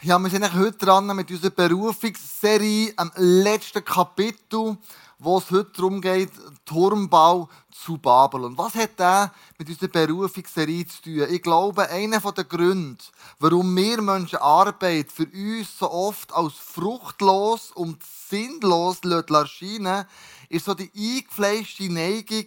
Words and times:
Ja, 0.00 0.16
wir 0.20 0.30
sind 0.30 0.54
heute 0.54 0.78
dran 0.78 1.06
mit 1.16 1.28
unserer 1.28 1.50
Berufungsserie 1.50 2.92
am 2.94 3.10
letzten 3.16 3.84
Kapitel, 3.84 4.76
wo 5.18 5.38
es 5.38 5.50
heute 5.50 5.72
darum 5.74 6.00
geht, 6.00 6.30
Turmbau 6.64 7.48
zu 7.72 7.98
Babel. 7.98 8.44
Und 8.44 8.56
was 8.56 8.76
hat 8.76 8.92
das 8.96 9.30
mit 9.58 9.68
unserer 9.68 9.88
Berufungsserie 9.88 10.86
zu 10.86 11.02
tun? 11.02 11.26
Ich 11.28 11.42
glaube, 11.42 11.90
einer 11.90 12.20
der 12.20 12.44
Gründe, 12.44 13.02
warum 13.40 13.74
wir 13.74 14.00
Menschen 14.00 14.38
Arbeit 14.38 15.10
für 15.10 15.26
uns 15.26 15.76
so 15.76 15.90
oft 15.90 16.32
als 16.32 16.52
fruchtlos 16.52 17.72
und 17.72 18.00
sinnlos 18.04 19.00
erscheinen 19.02 20.04
ist 20.48 20.66
so 20.66 20.74
die 20.74 20.92
eingefleischte 20.94 21.92
Neigung 21.92 22.46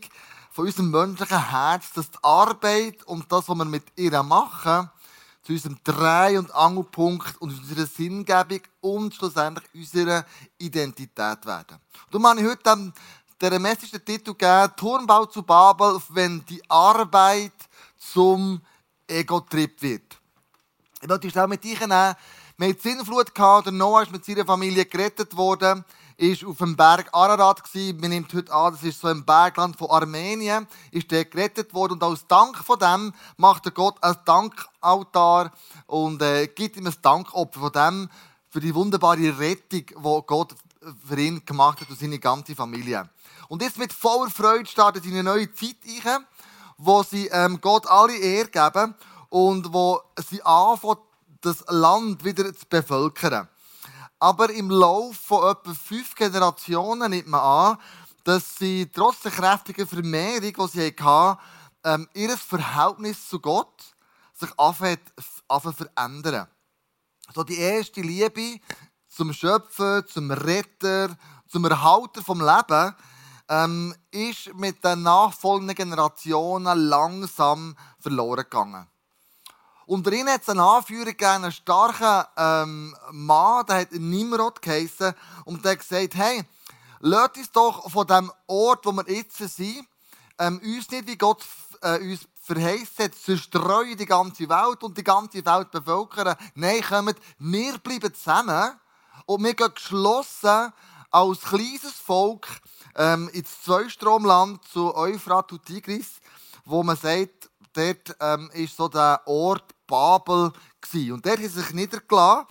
von 0.51 0.67
unserem 0.67 0.91
menschlichen 0.91 1.49
Herz, 1.49 1.91
dass 1.91 2.11
die 2.11 2.17
Arbeit 2.21 3.03
und 3.03 3.29
das, 3.29 3.49
was 3.49 3.57
wir 3.57 3.65
mit 3.65 3.83
ihr 3.97 4.23
machen, 4.23 4.89
zu 5.43 5.53
unserem 5.53 5.77
Dreh- 5.83 6.37
und 6.37 6.53
Angelpunkt 6.53 7.41
und 7.41 7.57
unserer 7.57 7.85
Sinngebung 7.85 8.61
und 8.81 9.13
schlussendlich 9.13 9.65
unserer 9.73 10.25
Identität 10.57 11.45
werden. 11.45 11.79
Darum 12.09 12.27
habe 12.27 12.41
ich 12.41 12.47
heute 12.47 12.63
dem, 12.63 12.93
der 13.39 13.59
Message 13.59 13.91
den 13.91 14.05
Titel 14.05 14.33
gegeben, 14.33 14.73
Turmbau 14.75 15.25
zu 15.25 15.41
Babel, 15.41 15.99
wenn 16.09 16.45
die 16.45 16.61
Arbeit 16.69 17.53
zum 17.97 18.61
Ego-Trip 19.07 19.81
wird. 19.81 20.17
Ich 21.01 21.09
wollte 21.09 21.27
dich 21.27 21.39
auch 21.39 21.47
mit 21.47 21.63
dir 21.63 21.79
nehmen. 21.79 22.15
Wir 22.57 22.69
hatten 22.69 22.79
Sinnflut, 22.79 23.31
der 23.35 23.71
Noah 23.71 24.03
ist 24.03 24.11
mit 24.11 24.23
seiner 24.23 24.45
Familie 24.45 24.85
gerettet 24.85 25.35
worden 25.35 25.83
ist 26.17 26.45
auf 26.45 26.57
dem 26.57 26.75
Berg 26.75 27.09
Ararat 27.13 27.63
gewesen. 27.63 27.99
Man 27.99 28.09
nimmt 28.09 28.33
heute 28.33 28.53
an, 28.53 28.73
das 28.73 28.83
ist 28.83 29.01
so 29.01 29.07
ein 29.07 29.25
Bergland 29.25 29.75
von 29.75 29.89
Armenien. 29.89 30.67
Ist 30.91 31.11
der 31.11 31.25
gerettet 31.25 31.73
worden 31.73 31.93
und 31.93 32.03
als 32.03 32.27
Dank 32.27 32.57
von 32.57 32.79
dem 32.79 33.13
macht 33.37 33.65
der 33.65 33.71
Gott 33.71 33.97
ein 34.01 34.15
Dankaltar 34.25 35.51
und 35.87 36.21
äh, 36.21 36.47
gibt 36.47 36.77
ihm 36.77 36.87
ein 36.87 36.95
Dankopfer 37.01 37.59
von 37.59 37.71
dem 37.71 38.09
für 38.49 38.59
die 38.59 38.75
wunderbare 38.75 39.39
Rettung, 39.39 39.85
die 39.85 40.21
Gott 40.27 40.55
für 41.07 41.19
ihn 41.19 41.45
gemacht 41.45 41.81
hat 41.81 41.89
und 41.89 41.99
seine 41.99 42.19
ganze 42.19 42.55
Familie. 42.55 43.09
Und 43.47 43.61
jetzt 43.61 43.77
mit 43.77 43.93
voller 43.93 44.29
Freude 44.29 44.65
startet 44.65 45.03
sie 45.03 45.11
eine 45.11 45.23
neue 45.23 45.51
Zeit 45.53 45.77
ein, 46.05 46.25
wo 46.77 47.03
sie 47.03 47.27
ähm, 47.27 47.59
Gott 47.61 47.87
alle 47.87 48.17
Ehre 48.17 48.49
geben 48.49 48.95
und 49.29 49.73
wo 49.73 50.01
sie 50.29 50.41
anfangen, 50.43 50.97
das 51.41 51.63
Land 51.67 52.23
wieder 52.23 52.53
zu 52.53 52.65
bevölkern. 52.69 53.47
Aber 54.21 54.51
im 54.51 54.69
Laufe 54.69 55.15
von 55.15 55.49
etwa 55.49 55.73
fünf 55.73 56.13
Generationen 56.13 57.09
nimmt 57.09 57.27
man 57.27 57.39
an, 57.39 57.77
dass 58.23 58.55
sie 58.55 58.87
trotz 58.93 59.21
der 59.21 59.31
kräftigen 59.31 59.87
Vermehrung, 59.87 60.53
die 60.53 60.67
sie 60.67 60.95
hatten, 61.01 61.39
ähm, 61.83 62.07
ihr 62.13 62.37
Verhältnis 62.37 63.27
zu 63.27 63.39
Gott 63.39 63.81
sich 64.35 64.51
anfängt 64.59 65.01
zu 65.17 65.71
verändern. 65.71 66.47
So 67.33 67.43
die 67.43 67.57
erste 67.57 68.01
Liebe 68.01 68.59
zum 69.07 69.33
Schöpfer, 69.33 70.05
zum 70.05 70.29
Retter, 70.29 71.17
zum 71.47 71.65
Erhalter 71.65 72.21
vom 72.21 72.41
Leben 72.41 72.95
ähm, 73.49 73.95
ist 74.11 74.53
mit 74.53 74.83
den 74.83 75.01
nachfolgenden 75.01 75.75
Generationen 75.75 76.77
langsam 76.77 77.75
verloren 77.99 78.43
gegangen. 78.43 78.90
Unter 79.85 80.11
ihnen 80.13 80.29
hat 80.29 80.41
es 80.41 80.49
einen 80.49 80.59
Anführer 80.59 81.05
gegeben, 81.05 81.43
einen 81.43 81.51
starken 81.51 82.27
ähm, 82.37 82.95
Mann, 83.11 83.65
der 83.65 83.77
hat 83.77 83.91
Nimrod 83.91 84.61
geheissen, 84.61 85.13
und 85.45 85.65
der 85.65 85.73
hat 85.73 85.79
gesagt, 85.79 86.15
hey, 86.15 86.43
lasst 86.99 87.37
uns 87.37 87.51
doch 87.51 87.89
von 87.89 88.07
dem 88.07 88.31
Ort, 88.47 88.85
wo 88.85 88.91
wir 88.91 89.09
jetzt 89.09 89.37
sind, 89.37 89.87
ähm, 90.39 90.61
uns 90.63 90.89
nicht 90.89 91.07
wie 91.07 91.17
Gott 91.17 91.43
äh, 91.81 91.99
uns 91.99 92.27
verheißt 92.41 92.99
hat, 92.99 93.15
zerstreuen 93.15 93.97
die 93.97 94.05
ganze 94.05 94.49
Welt 94.49 94.83
und 94.83 94.97
die 94.97 95.03
ganze 95.03 95.45
Welt 95.45 95.71
bevölkern. 95.71 96.35
Nein, 96.55 96.81
kommt, 96.81 97.15
wir 97.37 97.77
bleiben 97.77 98.13
zusammen 98.13 98.79
und 99.25 99.43
wir 99.43 99.53
gehen 99.53 99.73
geschlossen 99.73 100.73
als 101.11 101.41
kleines 101.41 101.93
Volk 102.03 102.47
ähm, 102.95 103.29
ins 103.33 103.61
Zweistromland 103.61 104.63
zu 104.65 104.95
Euphrat 104.95 105.51
und 105.51 105.65
Tigris, 105.65 106.21
wo 106.65 106.83
man 106.83 106.97
sagt, 106.97 107.50
dort 107.73 108.15
ähm, 108.19 108.49
ist 108.53 108.75
so 108.75 108.87
der 108.87 109.21
Ort 109.25 109.73
Babel. 109.87 110.51
Gewesen. 110.81 111.11
Und 111.13 111.25
der 111.25 111.33
hat 111.33 111.51
sich 111.51 111.73
niedergelassen 111.73 112.47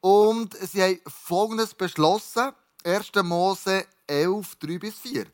und 0.00 0.54
sie 0.56 0.82
haben 0.82 1.00
Folgendes 1.06 1.74
beschlossen. 1.74 2.52
1. 2.84 3.10
Mose 3.22 3.86
11, 4.06 4.56
3 4.56 4.78
bis 4.78 4.98
4. 4.98 5.26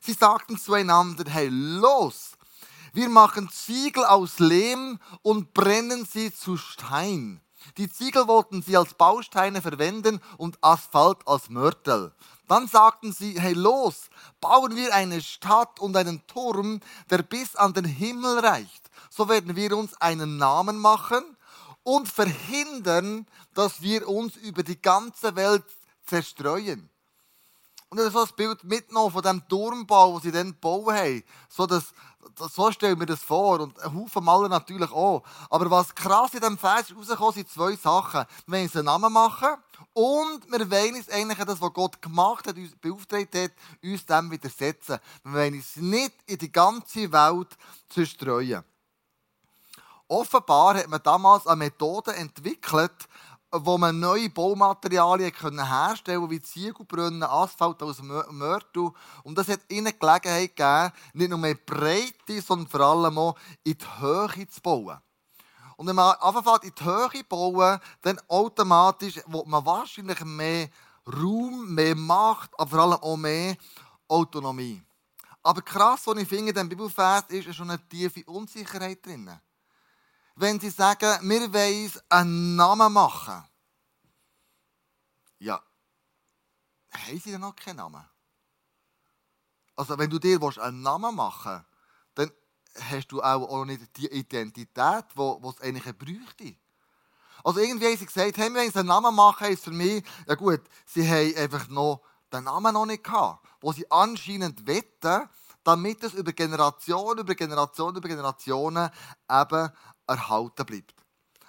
Sie 0.00 0.12
sagten 0.12 0.58
zueinander, 0.58 1.24
hey, 1.28 1.48
los, 1.50 2.32
wir 2.92 3.08
machen 3.08 3.50
Ziegel 3.50 4.04
aus 4.04 4.38
Lehm 4.38 4.98
und 5.22 5.52
brennen 5.52 6.06
sie 6.10 6.32
zu 6.32 6.56
Stein. 6.56 7.40
Die 7.76 7.90
Ziegel 7.90 8.26
wollten 8.26 8.62
sie 8.62 8.76
als 8.76 8.94
Bausteine 8.94 9.60
verwenden 9.60 10.20
und 10.38 10.58
Asphalt 10.62 11.18
als 11.26 11.50
Mörtel. 11.50 12.12
Dann 12.50 12.66
sagten 12.66 13.12
sie, 13.12 13.40
hey 13.40 13.52
los, 13.52 14.10
bauen 14.40 14.74
wir 14.74 14.92
eine 14.92 15.22
Stadt 15.22 15.78
und 15.78 15.96
einen 15.96 16.26
Turm, 16.26 16.80
der 17.08 17.22
bis 17.22 17.54
an 17.54 17.74
den 17.74 17.84
Himmel 17.84 18.40
reicht. 18.40 18.90
So 19.08 19.28
werden 19.28 19.54
wir 19.54 19.76
uns 19.76 19.94
einen 20.00 20.36
Namen 20.36 20.76
machen 20.76 21.22
und 21.84 22.08
verhindern, 22.08 23.28
dass 23.54 23.82
wir 23.82 24.08
uns 24.08 24.34
über 24.34 24.64
die 24.64 24.82
ganze 24.82 25.36
Welt 25.36 25.62
zerstreuen. 26.06 26.90
Und 27.90 27.98
das 27.98 28.06
ist 28.06 28.12
so 28.12 28.20
das 28.20 28.32
Bild 28.32 28.62
mitgenommen 28.62 29.10
von 29.10 29.22
dem 29.22 29.46
Turmbau, 29.48 30.12
den 30.12 30.22
sie 30.22 30.30
dann 30.30 30.52
gebaut 30.52 30.92
haben. 30.92 31.24
So, 31.48 31.66
das, 31.66 31.92
so 32.36 32.70
stellen 32.70 33.00
wir 33.00 33.06
das 33.06 33.20
vor. 33.20 33.58
Und 33.58 33.80
ein 33.80 33.92
Haufen 33.92 34.22
Maler 34.22 34.48
natürlich 34.48 34.92
auch. 34.92 35.24
Aber 35.50 35.68
was 35.68 35.92
krass 35.92 36.32
in 36.34 36.38
diesem 36.38 36.56
Vers 36.56 36.94
rausgekommen 36.94 37.34
sind 37.34 37.50
zwei 37.50 37.74
Sachen. 37.74 38.24
Wir 38.46 38.52
wollen 38.52 38.62
uns 38.62 38.76
einen 38.76 38.84
Namen 38.84 39.12
machen 39.12 39.56
und 39.92 40.52
wir 40.52 40.70
wollen 40.70 40.94
uns 40.94 41.08
eigentlich 41.08 41.44
das, 41.44 41.60
was 41.60 41.72
Gott 41.72 42.00
gemacht 42.00 42.46
hat, 42.46 42.56
uns 42.56 42.76
beauftragt 42.76 43.34
hat, 43.34 43.50
uns 43.82 44.06
dem 44.06 44.30
widersetzen. 44.30 45.00
Wir 45.24 45.32
wollen 45.32 45.54
uns 45.54 45.74
nicht 45.74 46.14
in 46.26 46.38
die 46.38 46.52
ganze 46.52 47.10
Welt 47.10 47.48
zerstreuen. 47.88 48.62
Offenbar 50.06 50.76
hat 50.76 50.88
man 50.88 51.02
damals 51.02 51.46
eine 51.46 51.56
Methode 51.56 52.14
entwickelt, 52.14 53.08
wo 53.52 53.78
man 53.78 53.98
neue 53.98 54.30
Baumaterialien 54.30 55.32
herstellen 55.32 56.20
konnte, 56.20 56.34
wie 56.34 56.40
Ziegelbrunnen, 56.40 57.22
Asphalt 57.22 57.82
aus 57.82 58.00
Mörtel. 58.00 58.90
Und 59.24 59.36
das 59.36 59.48
hat 59.48 59.60
ihnen 59.68 59.92
Gelegenheit 59.98 60.56
gegeben, 60.56 60.92
nicht 61.14 61.30
nur 61.30 61.38
mehr 61.38 61.54
Breite, 61.54 62.40
sondern 62.40 62.68
vor 62.68 62.80
allem 62.80 63.18
auch 63.18 63.36
in 63.64 63.76
die 63.76 64.00
Höhe 64.00 64.48
zu 64.48 64.60
bauen. 64.60 64.98
Und 65.76 65.86
wenn 65.86 65.96
man 65.96 66.14
anfängt 66.20 66.64
in 66.64 66.74
die 66.78 66.84
Höhe 66.84 67.24
bauen, 67.28 67.80
dann 68.02 68.20
automatisch 68.28 69.16
will 69.26 69.42
man 69.46 69.64
wahrscheinlich 69.64 70.20
mehr 70.24 70.68
Raum, 71.06 71.74
mehr 71.74 71.96
Macht, 71.96 72.50
aber 72.58 72.70
vor 72.70 72.78
allem 72.80 73.02
auch 73.02 73.16
mehr 73.16 73.56
Autonomie. 74.06 74.82
Aber 75.42 75.62
krass, 75.62 76.06
was 76.06 76.18
ich 76.18 76.28
finde 76.28 76.50
in 76.50 76.54
diesem 76.54 76.68
Bibelvers, 76.68 77.24
ist 77.28 77.54
schon 77.54 77.70
eine 77.70 77.88
tiefe 77.88 78.22
Unsicherheit 78.26 79.04
drin 79.04 79.40
wenn 80.36 80.60
sie 80.60 80.70
sagen, 80.70 81.28
wir 81.28 81.52
wollen 81.52 81.92
einen 82.08 82.56
Namen 82.56 82.92
machen. 82.92 83.44
Ja, 85.38 85.62
haben 86.92 87.20
sie 87.20 87.30
denn 87.32 87.40
noch 87.40 87.56
keinen 87.56 87.76
Namen? 87.76 88.04
Also 89.76 89.96
wenn 89.96 90.10
du 90.10 90.18
dir 90.18 90.40
einen 90.58 90.82
Namen 90.82 91.14
machen 91.14 91.64
willst, 92.14 92.34
dann 92.74 92.90
hast 92.90 93.08
du 93.08 93.22
auch 93.22 93.40
noch 93.40 93.64
nicht 93.64 93.96
die 93.96 94.08
Identität, 94.08 95.04
die 95.16 95.48
es 95.48 95.60
eigentlich 95.60 95.96
bräuchte. 95.96 96.56
Also 97.42 97.60
irgendwie 97.60 97.86
haben 97.86 97.96
sie 97.96 98.06
gesagt, 98.06 98.36
hey, 98.36 98.52
wenn 98.52 98.70
sie 98.70 98.78
einen 98.78 98.88
Namen 98.88 99.14
machen, 99.14 99.48
ist 99.48 99.64
für 99.64 99.70
mich, 99.70 100.04
ja 100.26 100.34
gut, 100.34 100.60
sie 100.84 101.08
haben 101.08 101.34
einfach 101.36 101.68
noch 101.68 102.02
den 102.32 102.44
Namen 102.44 102.74
noch 102.74 102.86
nicht 102.86 103.02
gehabt, 103.02 103.46
wo 103.60 103.72
sie 103.72 103.90
anscheinend 103.90 104.66
wetten, 104.66 105.28
damit 105.64 106.02
es 106.04 106.14
über 106.14 106.32
Generationen, 106.32 107.20
über 107.20 107.34
Generationen, 107.34 107.96
über 107.96 108.08
Generationen 108.08 108.90
eben 109.30 109.70
erhalten 110.10 110.66
bleibt. 110.66 110.94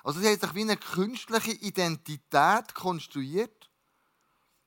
Also 0.04 0.20
sie 0.20 0.28
haben 0.28 0.40
sich 0.40 0.56
wie 0.56 0.62
eine 0.62 0.78
künstliche 0.78 1.52
Identität 1.52 2.74
konstruiert 2.74 3.70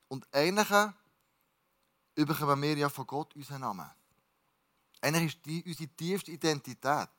und 0.07 0.25
eigentlich 0.33 0.93
bekommen 2.15 2.61
wir 2.61 2.77
ja 2.77 2.89
von 2.89 3.07
Gott 3.07 3.35
unseren 3.35 3.61
Namen. 3.61 3.89
Eigentlich 5.01 5.35
ist 5.35 5.45
die, 5.45 5.63
unsere 5.65 5.89
tiefste 5.89 6.31
Identität 6.31 7.09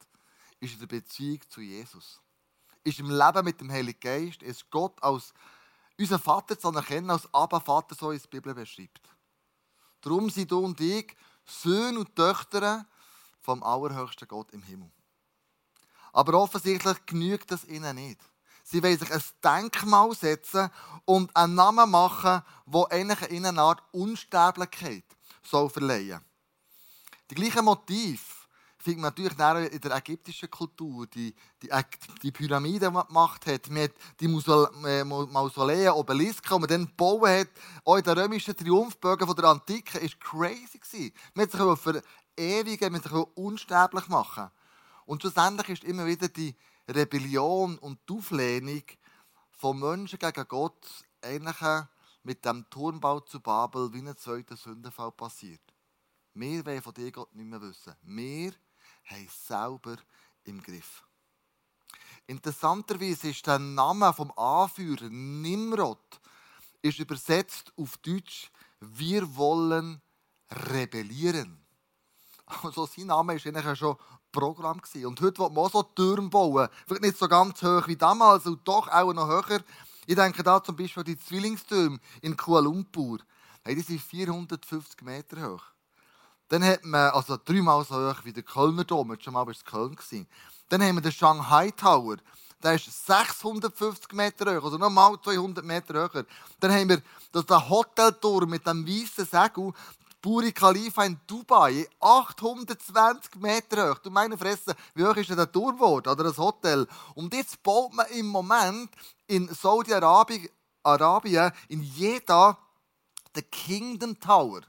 ist 0.60 0.74
in 0.74 0.80
der 0.80 0.86
Beziehung 0.86 1.40
zu 1.48 1.60
Jesus. 1.60 2.20
Ist 2.84 2.98
im 2.98 3.10
Leben 3.10 3.44
mit 3.44 3.60
dem 3.60 3.70
Heiligen 3.70 4.00
Geist, 4.00 4.42
ist 4.42 4.70
Gott 4.70 5.02
als 5.02 5.34
unseren 5.98 6.20
Vater 6.20 6.58
zu 6.58 6.70
erkennen, 6.70 7.10
als 7.10 7.32
Abba 7.34 7.60
Vater, 7.60 7.94
so 7.94 8.12
es 8.12 8.22
die 8.22 8.28
Bibel 8.28 8.54
beschreibt. 8.54 9.02
Darum 10.00 10.30
sind 10.30 10.50
du 10.50 10.60
und 10.60 10.80
ich 10.80 11.14
Söhne 11.44 12.00
und 12.00 12.14
Töchter 12.16 12.86
vom 13.40 13.62
allerhöchsten 13.62 14.26
Gott 14.26 14.52
im 14.52 14.62
Himmel. 14.62 14.90
Aber 16.16 16.32
offensichtlich 16.40 16.96
genügt 17.04 17.50
das 17.50 17.66
ihnen 17.66 17.94
nicht. 17.94 18.18
Sie 18.64 18.82
wollen 18.82 18.98
sich 18.98 19.12
ein 19.12 19.22
Denkmal 19.44 20.14
setzen 20.14 20.70
und 21.04 21.36
einen 21.36 21.54
Namen 21.54 21.90
machen, 21.90 22.42
der 22.64 22.90
eigentlich 22.90 23.30
ihnen 23.30 23.44
eine 23.44 23.60
Art 23.60 23.82
Unsterblichkeit 23.92 25.04
soll 25.42 25.68
verleihen 25.68 26.24
Die 27.30 27.34
gleichen 27.34 27.66
Motive 27.66 28.18
sieht 28.82 28.96
man 28.96 29.12
natürlich 29.14 29.70
in 29.74 29.80
der 29.82 29.94
ägyptischen 29.94 30.50
Kultur, 30.50 31.06
die, 31.06 31.34
die, 31.62 31.68
die 32.22 32.32
Pyramiden, 32.32 32.88
die 32.88 32.94
man 32.94 33.06
gemacht 33.06 33.44
hat, 33.44 33.68
mit 33.68 33.92
die 34.18 34.24
äh, 34.24 35.04
Mausoleen, 35.04 35.90
Obelisken, 35.90 36.48
die 36.48 36.60
man 36.60 36.68
dann 36.68 36.86
gebaut 36.86 37.28
hat, 37.28 37.48
auch 37.84 37.96
in 37.96 38.04
den 38.04 38.18
römischen 38.18 38.56
Triumphbögen 38.56 39.36
der 39.36 39.44
Antike, 39.44 40.00
war 40.00 40.08
crazy. 40.18 41.12
Man 41.34 41.44
hat 41.44 41.52
sich 41.52 41.78
für 41.78 42.02
ewig, 42.38 42.80
man 42.80 42.94
hat 42.94 43.02
sich 43.02 43.12
unsterblich 43.12 44.08
machen. 44.08 44.50
Und 45.06 45.22
schlussendlich 45.22 45.68
ist 45.70 45.84
immer 45.84 46.04
wieder 46.06 46.28
die 46.28 46.54
Rebellion 46.88 47.78
und 47.78 47.98
die 48.08 48.12
Auflehnung 48.12 48.82
von 49.52 49.78
Menschen 49.78 50.18
gegen 50.18 50.48
Gott 50.48 51.04
eigentlich 51.22 51.86
mit 52.22 52.44
dem 52.44 52.68
Turmbau 52.68 53.20
zu 53.20 53.40
Babel 53.40 53.92
wie 53.92 54.06
ein 54.06 54.16
zweiter 54.16 54.56
Sündenfall 54.56 55.12
passiert. 55.12 55.62
Wir 56.34 56.66
wollen 56.66 56.82
von 56.82 56.92
dir 56.92 57.10
Gott 57.10 57.34
nicht 57.34 57.46
mehr 57.46 57.62
wissen. 57.62 57.94
Wir 58.02 58.52
haben 59.04 59.26
es 59.26 59.46
selber 59.46 59.96
im 60.44 60.62
Griff. 60.62 61.02
Interessanterweise 62.26 63.30
ist 63.30 63.46
der 63.46 63.58
Name 63.58 64.12
vom 64.12 64.32
Anführer 64.36 65.08
Nimrod 65.08 66.20
ist 66.82 66.98
übersetzt 66.98 67.72
auf 67.76 67.96
Deutsch 67.98 68.50
Wir 68.80 69.36
wollen 69.36 70.00
rebellieren. 70.50 71.64
Also 72.46 72.86
sein 72.86 73.06
Name 73.06 73.34
war 73.34 73.46
eigentlich 73.46 73.78
schon 73.78 73.96
Programm. 74.36 74.80
Und 75.04 75.20
heute 75.20 75.38
will 75.38 75.48
man 75.48 75.64
auch 75.64 75.72
so 75.72 75.82
Türme 75.82 76.28
bauen. 76.28 76.68
Vielleicht 76.86 77.02
nicht 77.02 77.18
so 77.18 77.26
ganz 77.26 77.62
hoch 77.62 77.86
wie 77.86 77.96
damals, 77.96 78.46
und 78.46 78.60
doch 78.68 78.86
auch 78.88 79.12
noch 79.14 79.26
höher. 79.26 79.60
Ich 80.06 80.14
denke 80.14 80.42
da 80.42 80.62
zum 80.62 80.76
Beispiel 80.76 81.00
an 81.00 81.06
die 81.06 81.18
Zwillingstürme 81.18 81.98
in 82.20 82.36
Kuala 82.36 82.64
Lumpur. 82.64 83.18
Hey, 83.64 83.74
die 83.74 83.80
sind 83.80 84.00
450 84.00 85.02
Meter 85.02 85.50
hoch. 85.50 85.62
Dann 86.48 86.62
hat 86.62 86.84
man, 86.84 87.10
also 87.10 87.38
dreimal 87.42 87.84
so 87.84 87.94
hoch 87.94 88.24
wie 88.24 88.32
der 88.32 88.42
Kölner 88.42 88.84
Dom, 88.84 89.16
schon 89.18 89.32
mal 89.32 89.46
war 89.46 89.52
es 89.52 89.64
Köln. 89.64 89.96
Gewesen. 89.96 90.28
Dann 90.68 90.82
haben 90.82 90.96
wir 90.96 91.02
den 91.02 91.12
Shanghai 91.12 91.70
Tower. 91.70 92.16
Der 92.62 92.74
ist 92.74 93.06
650 93.06 94.12
Meter 94.12 94.56
hoch, 94.56 94.64
also 94.64 94.76
nochmal 94.76 95.16
200 95.22 95.64
Meter 95.64 95.94
höher. 95.94 96.26
Dann 96.60 96.72
haben 96.72 96.88
wir 96.90 97.02
das 97.32 97.68
Hotelturm 97.68 98.50
mit 98.50 98.66
dem 98.66 98.86
weißen 98.86 99.24
Segel, 99.24 99.72
Buri 100.22 100.52
Khalifa 100.52 101.04
in 101.04 101.20
Dubai, 101.26 101.88
820 102.00 103.36
Meter 103.36 103.90
hoch. 103.90 103.98
Du 103.98 104.10
meine 104.10 104.36
Fresse, 104.36 104.74
wie 104.94 105.04
hoch 105.04 105.16
ist 105.16 105.30
denn 105.30 105.36
der 105.36 105.50
Turm 105.50 105.80
oder 105.80 106.16
das 106.16 106.38
Hotel? 106.38 106.86
Und 107.14 107.32
jetzt 107.32 107.62
baut 107.62 107.92
man 107.92 108.06
im 108.08 108.26
Moment 108.26 108.90
in 109.26 109.48
Saudi-Arabien, 109.52 110.48
Arabien, 110.82 111.52
in 111.68 111.82
Jeddah, 111.82 112.58
den 113.34 113.50
Kingdom 113.50 114.18
Tower. 114.18 114.62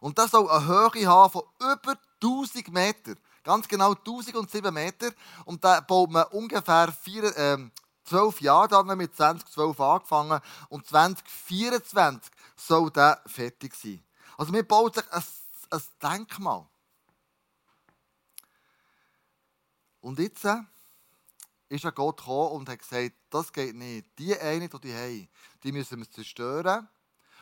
Und 0.00 0.18
das 0.18 0.30
soll 0.30 0.48
eine 0.48 0.66
Höhe 0.66 1.06
haben 1.06 1.32
von 1.32 1.42
über 1.58 1.98
1000 2.22 2.68
Meter. 2.72 3.14
Ganz 3.42 3.66
genau 3.66 3.94
1007 3.94 4.72
Meter. 4.72 5.10
Und 5.44 5.64
da 5.64 5.80
baut 5.80 6.10
man 6.10 6.24
ungefähr 6.26 6.92
vier, 6.92 7.24
äh, 7.36 7.58
12 8.04 8.40
Jahre 8.42 8.68
dann 8.68 8.96
mit 8.96 9.16
2012 9.16 9.80
angefangen. 9.80 10.40
Und 10.68 10.86
2024 10.86 12.30
soll 12.56 12.90
der 12.90 13.20
fertig 13.26 13.74
sein. 13.74 14.02
Also 14.38 14.52
wir 14.52 14.62
bauen 14.62 14.92
sich 14.92 15.04
ein, 15.12 15.22
ein 15.70 15.82
Denkmal. 16.00 16.66
Und 20.00 20.20
jetzt 20.20 20.44
äh, 20.44 20.62
ist 21.68 21.82
ja 21.82 21.90
Gott 21.90 22.18
gekommen 22.18 22.52
und 22.52 22.68
hat 22.68 22.78
gesagt, 22.78 23.16
das 23.30 23.52
geht 23.52 23.74
nicht. 23.74 24.06
Die 24.16 24.38
eine, 24.38 24.68
die 24.68 24.80
die 24.80 24.94
haben, 24.94 25.28
die 25.64 25.72
müssen 25.72 25.98
wir 25.98 26.08
zerstören. 26.08 26.88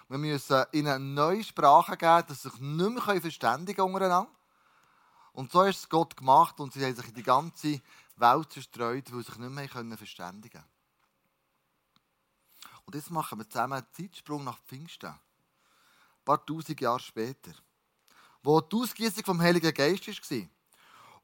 Wir 0.08 0.18
müssen 0.18 0.64
ihnen 0.72 0.88
eine 0.88 1.04
neue 1.04 1.44
Sprache 1.44 1.98
geben, 1.98 2.24
dass 2.28 2.42
sie 2.42 2.48
sich 2.48 2.60
nicht 2.60 3.06
mehr 3.06 3.20
verständigen 3.20 3.82
untereinander. 3.82 4.30
Und 5.32 5.52
so 5.52 5.64
ist 5.64 5.80
es 5.80 5.88
Gott 5.90 6.16
gemacht 6.16 6.58
und 6.60 6.72
sie 6.72 6.82
haben 6.82 6.96
sich 6.96 7.08
in 7.08 7.14
die 7.14 7.22
ganze 7.22 7.82
Welt 8.16 8.52
zerstreut, 8.52 9.12
weil 9.12 9.22
sie 9.22 9.32
sich 9.32 9.38
nicht 9.38 9.50
mehr 9.50 9.98
verständigen 9.98 10.62
können. 10.62 10.70
Und 12.86 12.94
jetzt 12.94 13.10
machen 13.10 13.38
wir 13.38 13.50
zusammen 13.50 13.74
einen 13.74 13.86
Zeitsprung 13.92 14.44
nach 14.44 14.58
Pfingsten. 14.60 15.14
Paar 16.26 16.44
tausend 16.44 16.80
Jahre 16.80 16.98
später. 16.98 17.52
Wo 18.42 18.60
die 18.60 18.76
Ausgießung 18.76 19.24
vom 19.24 19.40
Heiligen 19.40 19.72
Geist 19.72 20.08
war. 20.08 20.48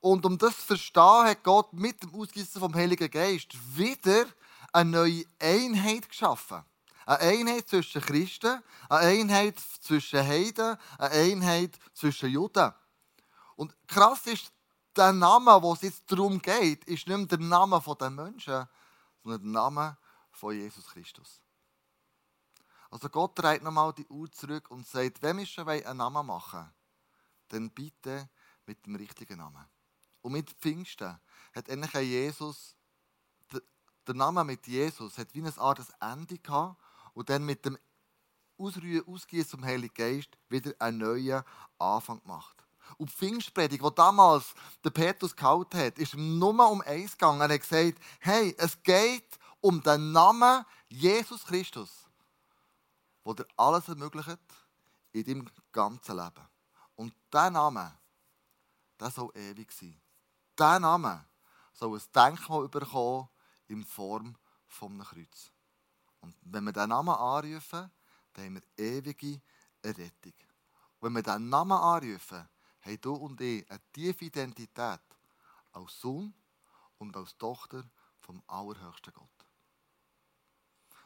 Und 0.00 0.24
um 0.24 0.38
das 0.38 0.56
zu 0.58 0.66
verstehen, 0.66 1.24
hat 1.24 1.42
Gott 1.42 1.72
mit 1.72 2.00
dem 2.02 2.14
Ausgießen 2.14 2.60
vom 2.60 2.72
Heiligen 2.74 3.10
Geist 3.10 3.52
wieder 3.76 4.26
eine 4.72 4.90
neue 4.90 5.24
Einheit 5.40 6.08
geschaffen. 6.08 6.64
Eine 7.04 7.18
Einheit 7.18 7.68
zwischen 7.68 8.00
Christen, 8.00 8.62
eine 8.88 9.20
Einheit 9.20 9.58
zwischen 9.80 10.20
Heiden, 10.20 10.78
eine 10.98 11.10
Einheit 11.10 11.78
zwischen 11.94 12.30
Juden. 12.30 12.72
Und 13.56 13.74
krass 13.88 14.26
ist, 14.26 14.52
der 14.96 15.12
Name, 15.12 15.60
wo 15.62 15.72
es 15.72 15.82
jetzt 15.82 16.04
darum 16.06 16.40
geht, 16.40 16.84
ist 16.84 17.08
nicht 17.08 17.16
mehr 17.16 17.26
der 17.26 17.38
Name 17.38 17.82
der 18.00 18.10
Menschen, 18.10 18.68
sondern 19.22 19.42
der 19.42 19.50
Name 19.50 19.96
von 20.30 20.54
Jesus 20.54 20.86
Christus. 20.86 21.41
Also 22.92 23.08
Gott 23.08 23.38
dreht 23.38 23.62
nochmal 23.62 23.94
die 23.94 24.06
Uhr 24.08 24.30
zurück 24.30 24.70
und 24.70 24.86
sagt, 24.86 25.22
wenn 25.22 25.38
wir 25.38 25.46
schon 25.46 25.66
einen 25.66 25.96
Namen 25.96 26.26
machen 26.26 26.70
dann 27.48 27.70
bitte 27.70 28.28
mit 28.66 28.84
dem 28.86 28.96
richtigen 28.96 29.38
Namen. 29.38 29.64
Und 30.20 30.32
mit 30.32 30.50
Pfingsten 30.50 31.18
hat 31.54 31.68
endlich 31.68 31.92
Jesus, 31.94 32.74
der 34.06 34.14
Name 34.14 34.44
mit 34.44 34.66
Jesus, 34.66 35.18
hat 35.18 35.34
wie 35.34 35.40
eine 35.40 35.56
Art 35.58 35.80
Ende 36.00 36.38
gehabt 36.38 36.80
und 37.14 37.28
dann 37.28 37.44
mit 37.44 37.64
dem 37.64 37.78
Ausgießen 38.58 39.50
zum 39.50 39.64
Heiligen 39.64 39.94
Geist 39.94 40.30
wieder 40.48 40.72
einen 40.78 40.98
neuen 40.98 41.42
Anfang 41.78 42.20
gemacht. 42.22 42.56
Und 42.98 43.10
die 43.10 43.14
Pfingstpredigt, 43.14 43.82
die 43.82 43.94
damals 43.94 44.54
der 44.84 44.90
Petrus 44.90 45.34
gehalten 45.34 45.78
hat, 45.78 45.98
ist 45.98 46.14
nur 46.14 46.70
um 46.70 46.82
eins 46.82 47.12
gegangen. 47.12 47.40
Er 47.40 47.48
hat 47.48 47.60
gesagt, 47.60 47.98
hey, 48.20 48.54
es 48.58 48.80
geht 48.82 49.38
um 49.60 49.82
den 49.82 50.12
Namen 50.12 50.64
Jesus 50.88 51.44
Christus, 51.44 52.01
der 53.24 53.34
dir 53.34 53.46
alles 53.56 53.88
ermöglicht 53.88 54.38
in 55.12 55.24
deinem 55.24 55.50
ganzen 55.70 56.16
Leben. 56.16 56.48
Und 56.96 57.14
dieser 57.32 57.50
Name, 57.50 57.98
der 58.98 59.10
soll 59.10 59.30
ewig 59.36 59.72
sein. 59.72 60.00
Dieser 60.58 60.80
Name 60.80 61.26
soll 61.72 61.98
ein 61.98 62.04
Denkmal 62.14 62.68
bekommen 62.68 63.28
in 63.68 63.84
Form 63.84 64.36
von 64.66 64.92
einem 64.92 65.04
Kreuz. 65.04 65.50
Und 66.20 66.36
wenn 66.42 66.64
wir 66.64 66.72
diesen 66.72 66.90
Namen 66.90 67.14
anrufen, 67.14 67.90
dann 68.32 68.44
haben 68.44 68.54
wir 68.54 68.84
ewige 68.84 69.40
Errettung. 69.82 70.34
Und 70.98 71.06
wenn 71.06 71.12
wir 71.14 71.22
diesen 71.22 71.48
Namen 71.48 71.72
anrufen, 71.72 72.48
haben 72.80 73.00
du 73.00 73.14
und 73.14 73.40
ich 73.40 73.68
eine 73.70 73.80
tiefe 73.92 74.24
Identität 74.26 75.00
als 75.72 76.00
Sohn 76.00 76.34
und 76.98 77.16
als 77.16 77.36
Tochter 77.36 77.84
vom 78.20 78.42
allerhöchsten 78.46 79.12
Gott. 79.12 79.28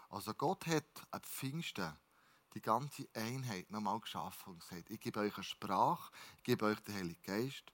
Also 0.09 0.35
Gott 0.35 0.67
hat 0.67 1.07
an 1.11 1.23
Pfingsten 1.23 1.97
die 2.57 2.63
ganze 2.63 3.07
Einheit 3.13 3.71
nochmal 3.71 4.01
geschaffen 4.01 4.55
und 4.55 4.61
gesagt, 4.61 4.89
ich 4.89 4.99
gebe 4.99 5.21
euch 5.21 5.35
eine 5.35 5.45
Sprache, 5.45 6.11
ich 6.39 6.43
gebe 6.43 6.65
euch 6.65 6.81
den 6.81 6.95
Heiligen 6.95 7.23
Geist, 7.23 7.65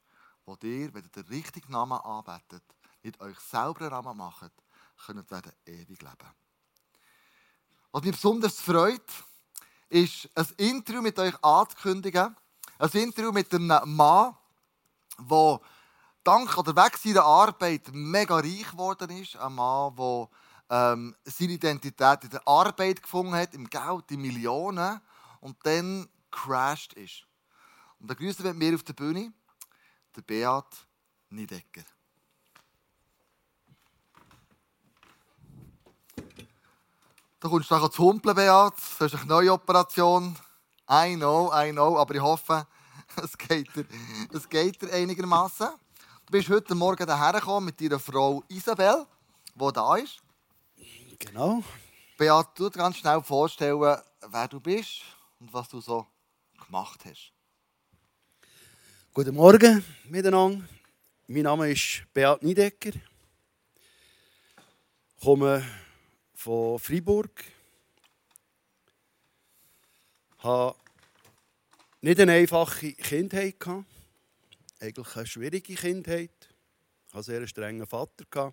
wo 0.45 0.57
ihr, 0.61 0.93
wenn 0.93 1.05
ihr 1.05 1.23
den 1.23 1.29
richtigen 1.29 1.71
Namen 1.71 2.01
anbetet, 2.01 2.65
nicht 3.05 3.21
euch 3.21 3.39
selber 3.39 3.83
einen 3.83 3.91
Namen 3.91 4.17
macht, 4.19 4.51
könnt 5.07 5.31
ihr 5.31 5.43
ewig 5.67 6.03
leben. 6.03 6.35
Was 7.93 8.03
mich 8.03 8.13
besonders 8.13 8.61
freut, 8.61 9.09
ist 9.89 10.29
ein 10.35 10.49
Interview 10.57 11.01
mit 11.01 11.17
euch 11.17 11.45
anzukündigen. 11.45 12.35
Ein 12.79 12.91
Interview 12.91 13.31
mit 13.31 13.55
einem 13.55 13.95
Mann, 13.95 14.37
der 15.17 15.61
dank 16.25 16.59
oder 16.59 16.75
wegen 16.75 16.97
seiner 16.97 17.25
Arbeit 17.25 17.89
mega 17.93 18.35
reich 18.37 18.69
geworden 18.69 19.11
ist. 19.11 19.37
Ein 19.37 19.55
Mann, 19.55 19.95
der 19.95 20.29
ähm, 20.73 21.15
seine 21.25 21.53
Identität 21.53 22.25
in 22.25 22.31
der 22.31 22.49
Arbeit 22.49 23.03
gefunden 23.03 23.35
hat, 23.35 23.53
im 23.53 23.69
Geld, 23.69 24.11
in 24.11 24.23
Millionen 24.23 25.03
und 25.41 25.55
dann 25.65 26.09
crashed 26.31 26.95
ist. 26.95 27.27
Und 28.01 28.11
da 28.11 28.15
grüßen 28.15 28.43
wir 28.43 28.55
mir 28.55 28.75
auf 28.75 28.83
der 28.83 28.95
Bühne 28.95 29.35
der 30.17 30.23
Beat 30.23 30.87
Niedecker. 31.29 31.83
Da 37.39 37.49
kommst 37.49 37.71
du 37.71 37.75
nachher 37.75 37.91
zu 37.91 38.03
humpeln, 38.05 38.35
Beat. 38.35 38.75
Das 38.99 39.13
ist 39.13 39.21
eine 39.21 39.27
neue 39.27 39.53
Operation. 39.53 40.39
I 40.91 41.17
know, 41.17 41.53
I 41.55 41.71
know. 41.71 41.99
Aber 41.99 42.15
ich 42.15 42.23
hoffe, 42.23 42.67
es 43.23 43.37
geht 43.37 43.77
dir, 43.77 43.85
es 44.33 44.49
geht 44.49 44.81
dir 44.81 44.91
einigermaßen. 44.91 45.69
Du 46.25 46.33
bist 46.33 46.49
heute 46.49 46.75
Morgen 46.75 47.07
daher 47.07 47.35
gekommen 47.35 47.67
mit 47.67 47.79
deiner 47.79 47.99
Frau 47.99 48.43
Isabel, 48.49 49.07
die 49.55 49.73
da 49.75 49.97
ist. 49.97 50.22
Genau. 51.27 51.63
Beat, 52.19 52.47
du 52.57 52.69
ganz 52.71 52.97
schnell 52.97 53.23
vorstellen, 53.23 53.81
wer 53.81 54.49
du 54.49 54.59
bist 54.61 55.03
und 55.39 55.53
was 55.53 55.69
du 55.69 55.81
so 55.81 56.05
gemacht 56.67 57.05
hast. 57.05 57.33
Guten 59.15 59.37
Morgen 59.37 59.85
miteinander. 60.09 60.65
Mein 61.29 61.43
Name 61.43 61.71
ist 61.71 62.03
Beat 62.13 62.43
Niedecker. 62.43 62.91
Ich 62.91 63.01
komme 65.23 65.65
von 66.35 66.81
Freiburg. 66.81 67.45
Ich 70.39 70.45
hatte 70.45 70.77
nicht 72.01 72.21
eine 72.21 72.33
einfache 72.33 72.95
Kindheit. 72.95 73.55
eigentlich 74.81 75.17
eine 75.17 75.27
schwierige 75.27 75.77
Kindheit. 75.77 76.33
Ich 77.07 77.15
hatte 77.15 77.15
einen 77.15 77.23
sehr 77.23 77.47
strengen 77.47 77.87
Vater, 77.87 78.53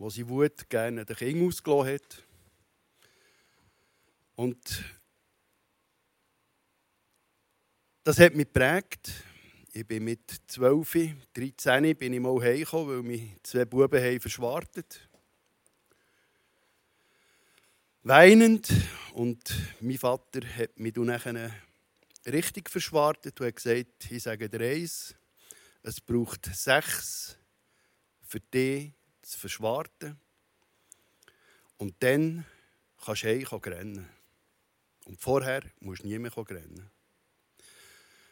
der 0.00 0.10
seine 0.10 0.28
Wut 0.28 0.70
gerne 0.70 1.04
den 1.04 1.16
Kind 1.16 1.42
ausgelassen 1.42 1.94
hat. 1.94 2.24
Und 4.34 4.84
das 8.02 8.18
hat 8.18 8.34
mich 8.34 8.46
geprägt. 8.46 9.12
Ich 9.72 9.86
bin 9.86 10.04
mit 10.04 10.40
12, 10.46 11.16
13 11.34 11.96
bin 11.96 12.14
ich 12.14 12.20
mal 12.20 12.40
heimgekommen, 12.40 12.96
weil 12.96 13.02
mich 13.02 13.36
zwei 13.42 13.64
Buben 13.64 14.02
haben 14.02 14.20
verschwartet 14.20 15.06
Weinend. 18.02 18.72
Und 19.12 19.54
mein 19.80 19.98
Vater 19.98 20.40
hat 20.56 20.78
mich 20.78 20.94
dann 20.94 21.52
richtig 22.26 22.70
verschwartet 22.70 23.38
und 23.38 23.46
hat 23.46 23.56
gesagt, 23.56 24.10
ich 24.10 24.22
sage 24.22 24.48
dir 24.48 24.60
eins, 24.60 25.14
es 25.82 26.00
braucht 26.00 26.46
sechs 26.46 27.36
für 28.22 28.40
dich 28.40 28.92
zu 29.30 29.38
verschwarten. 29.38 30.20
Und 31.78 31.94
dann 32.02 32.44
kannst 33.04 33.22
du 33.22 33.28
heim 33.28 33.44
rennen. 33.44 34.08
Und 35.06 35.20
vorher 35.20 35.62
musst 35.80 36.02
du 36.02 36.08
nie 36.08 36.18
mehr 36.18 36.36
rennen. 36.36 36.90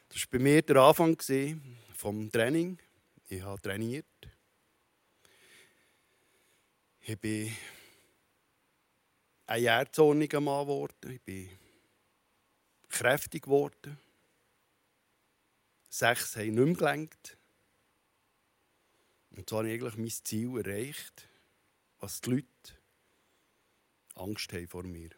Das 0.09 0.23
war 0.23 0.29
bei 0.33 0.39
mir 0.39 0.63
der 0.63 0.77
Anfang 0.77 1.17
des 1.17 1.27
Training. 2.33 2.79
Ich 3.29 3.43
habe 3.43 3.61
trainiert. 3.61 4.07
Ich 7.01 7.19
bin 7.19 7.57
ein 9.47 9.63
jährzorniger 9.63 10.41
Mann 10.41 10.67
geworden. 10.67 11.11
Ich 11.11 11.23
bin 11.23 11.51
kräftig 12.89 13.45
geworden. 13.45 13.99
Sechs 15.89 16.37
haben 16.37 16.55
nicht 16.55 16.65
mehr 16.67 16.75
gelenkt. 16.75 17.38
Und 19.39 19.49
so 19.49 19.59
habe 19.59 19.69
ich 19.69 19.81
eigentlich 19.81 19.97
mein 19.97 20.25
Ziel 20.25 20.59
erreicht, 20.59 21.29
was 22.01 22.21
die 22.21 22.31
Leute 22.31 22.49
Angst 24.17 24.53
haben 24.53 24.67
vor 24.67 24.83
mir. 24.83 25.11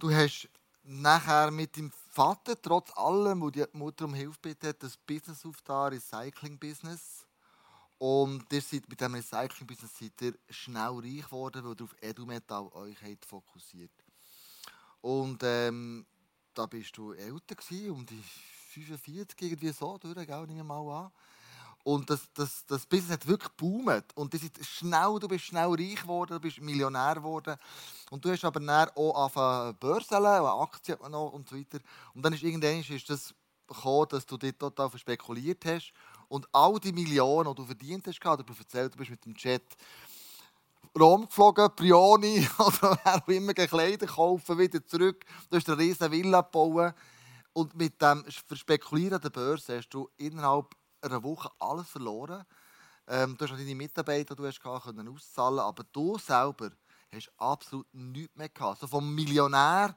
Du 0.00 0.10
hast 0.10 0.48
nachher 0.82 1.52
mit 1.52 1.76
dem 1.76 1.92
Vater, 2.10 2.60
trotz 2.60 2.90
allem, 2.96 3.40
wo 3.40 3.50
die 3.50 3.64
Mutter 3.72 4.06
um 4.06 4.14
Hilfe 4.14 4.40
bittet, 4.42 4.82
das 4.82 4.96
Business 4.96 5.46
aufgetan, 5.46 5.92
Recycling-Business. 5.92 7.24
Und 7.98 8.52
ihr 8.52 8.60
seid 8.60 8.88
mit 8.88 8.98
diesem 8.98 9.14
Recycling-Business 9.14 10.36
schnell 10.50 10.98
reich 10.98 11.24
geworden, 11.24 11.64
weil 11.64 11.76
ihr 11.78 11.84
auf 11.84 11.94
Edumetall 12.00 12.66
euch 12.72 13.00
habt 13.00 13.24
fokussiert 13.24 13.92
Und 15.02 15.40
ähm, 15.44 16.04
da 16.52 16.66
bist 16.66 16.96
du 16.96 17.12
älter 17.12 17.54
gewesen, 17.54 17.90
um 17.92 18.04
45 18.74 19.40
irgendwie 19.40 19.70
so 19.70 19.98
durch, 19.98 20.26
gell, 20.26 20.46
nehme 20.46 20.64
mal 20.64 21.04
an. 21.04 21.12
Und 21.84 22.08
das, 22.08 22.26
das, 22.32 22.64
das 22.66 22.86
Business 22.86 23.12
hat 23.12 23.26
wirklich 23.26 23.52
boomt. 23.52 24.06
Und 24.14 24.32
das 24.32 24.42
ist 24.42 24.64
schnell, 24.64 25.18
du 25.20 25.28
bist 25.28 25.44
schnell 25.44 25.68
reich 25.68 26.00
geworden, 26.00 26.32
du 26.32 26.40
bist 26.40 26.60
Millionär 26.60 27.16
geworden. 27.16 27.56
Und 28.10 28.24
du 28.24 28.30
hast 28.30 28.44
aber 28.44 28.58
dann 28.58 28.88
auch 28.94 29.14
angefangen 29.14 29.76
Börsen, 29.76 30.24
Aktien 30.24 30.98
noch 31.10 31.32
und 31.32 31.48
so 31.48 31.56
weiter. 31.56 31.78
Und 32.14 32.24
dann 32.24 32.32
ist 32.32 32.42
irgendwann 32.42 32.80
ist 32.80 33.10
das 33.10 33.34
gekommen, 33.68 34.06
dass 34.08 34.24
du 34.24 34.38
dort 34.38 34.58
total 34.58 34.88
verspekuliert 34.88 35.62
hast. 35.66 35.92
Und 36.28 36.48
all 36.52 36.80
die 36.80 36.92
Millionen, 36.92 37.50
die 37.50 37.54
du 37.54 37.66
verdient 37.66 38.06
hast, 38.06 38.18
du 38.18 38.54
erzählt, 38.58 38.94
du 38.94 38.98
bist 38.98 39.10
mit 39.10 39.24
dem 39.24 39.34
Jet 39.36 39.76
Rom 40.98 41.26
geflogen, 41.26 41.74
Prioni 41.74 42.48
oder 42.58 42.98
wer 43.02 43.16
auch 43.16 43.28
immer 43.28 43.52
Kleider 43.52 44.06
kaufen, 44.06 44.58
wieder 44.58 44.86
zurück. 44.86 45.24
Du 45.50 45.56
hast 45.56 45.68
eine 45.68 45.78
riesige 45.78 46.10
Villa 46.10 46.40
gebaut. 46.40 46.94
Und 47.54 47.74
mit 47.76 48.02
dem 48.02 48.24
Verspekulieren 48.24 49.20
der 49.20 49.30
Börse 49.30 49.78
hast 49.78 49.88
du 49.90 50.10
innerhalb 50.16 50.74
einer 51.00 51.22
Woche 51.22 51.50
alles 51.60 51.88
verloren. 51.88 52.44
Ähm, 53.06 53.36
du 53.36 53.46
hast 53.46 53.52
deine 53.52 53.74
Mitarbeiter, 53.74 54.34
die 54.34 54.42
du 54.42 54.48
hast 54.48 54.60
gehabt, 54.60 54.84
können 54.84 55.08
auszahlen, 55.08 55.60
aber 55.60 55.84
du 55.92 56.18
selber 56.18 56.72
hast 57.12 57.32
absolut 57.36 57.86
nichts 57.94 58.34
mehr 58.34 58.48
gehabt. 58.48 58.80
So 58.80 58.88
vom 58.88 59.14
Millionär, 59.14 59.96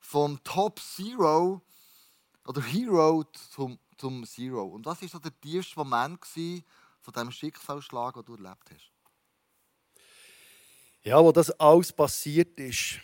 vom 0.00 0.42
Top 0.44 0.80
Zero 0.80 1.62
oder 2.46 2.60
Hero 2.60 3.24
zum, 3.50 3.78
zum 3.96 4.26
Zero. 4.26 4.64
Und 4.66 4.84
was 4.84 5.00
war 5.00 5.08
so 5.08 5.18
der 5.18 5.40
tiefste 5.40 5.78
Moment 5.78 6.22
von 6.26 7.14
diesem 7.14 7.30
Schicksalsschlag, 7.30 8.14
den 8.14 8.24
du 8.24 8.34
erlebt 8.34 8.70
hast? 8.70 8.92
Ja, 11.04 11.24
wo 11.24 11.32
das 11.32 11.50
alles 11.58 11.90
passiert 11.90 12.60
ist 12.60 13.00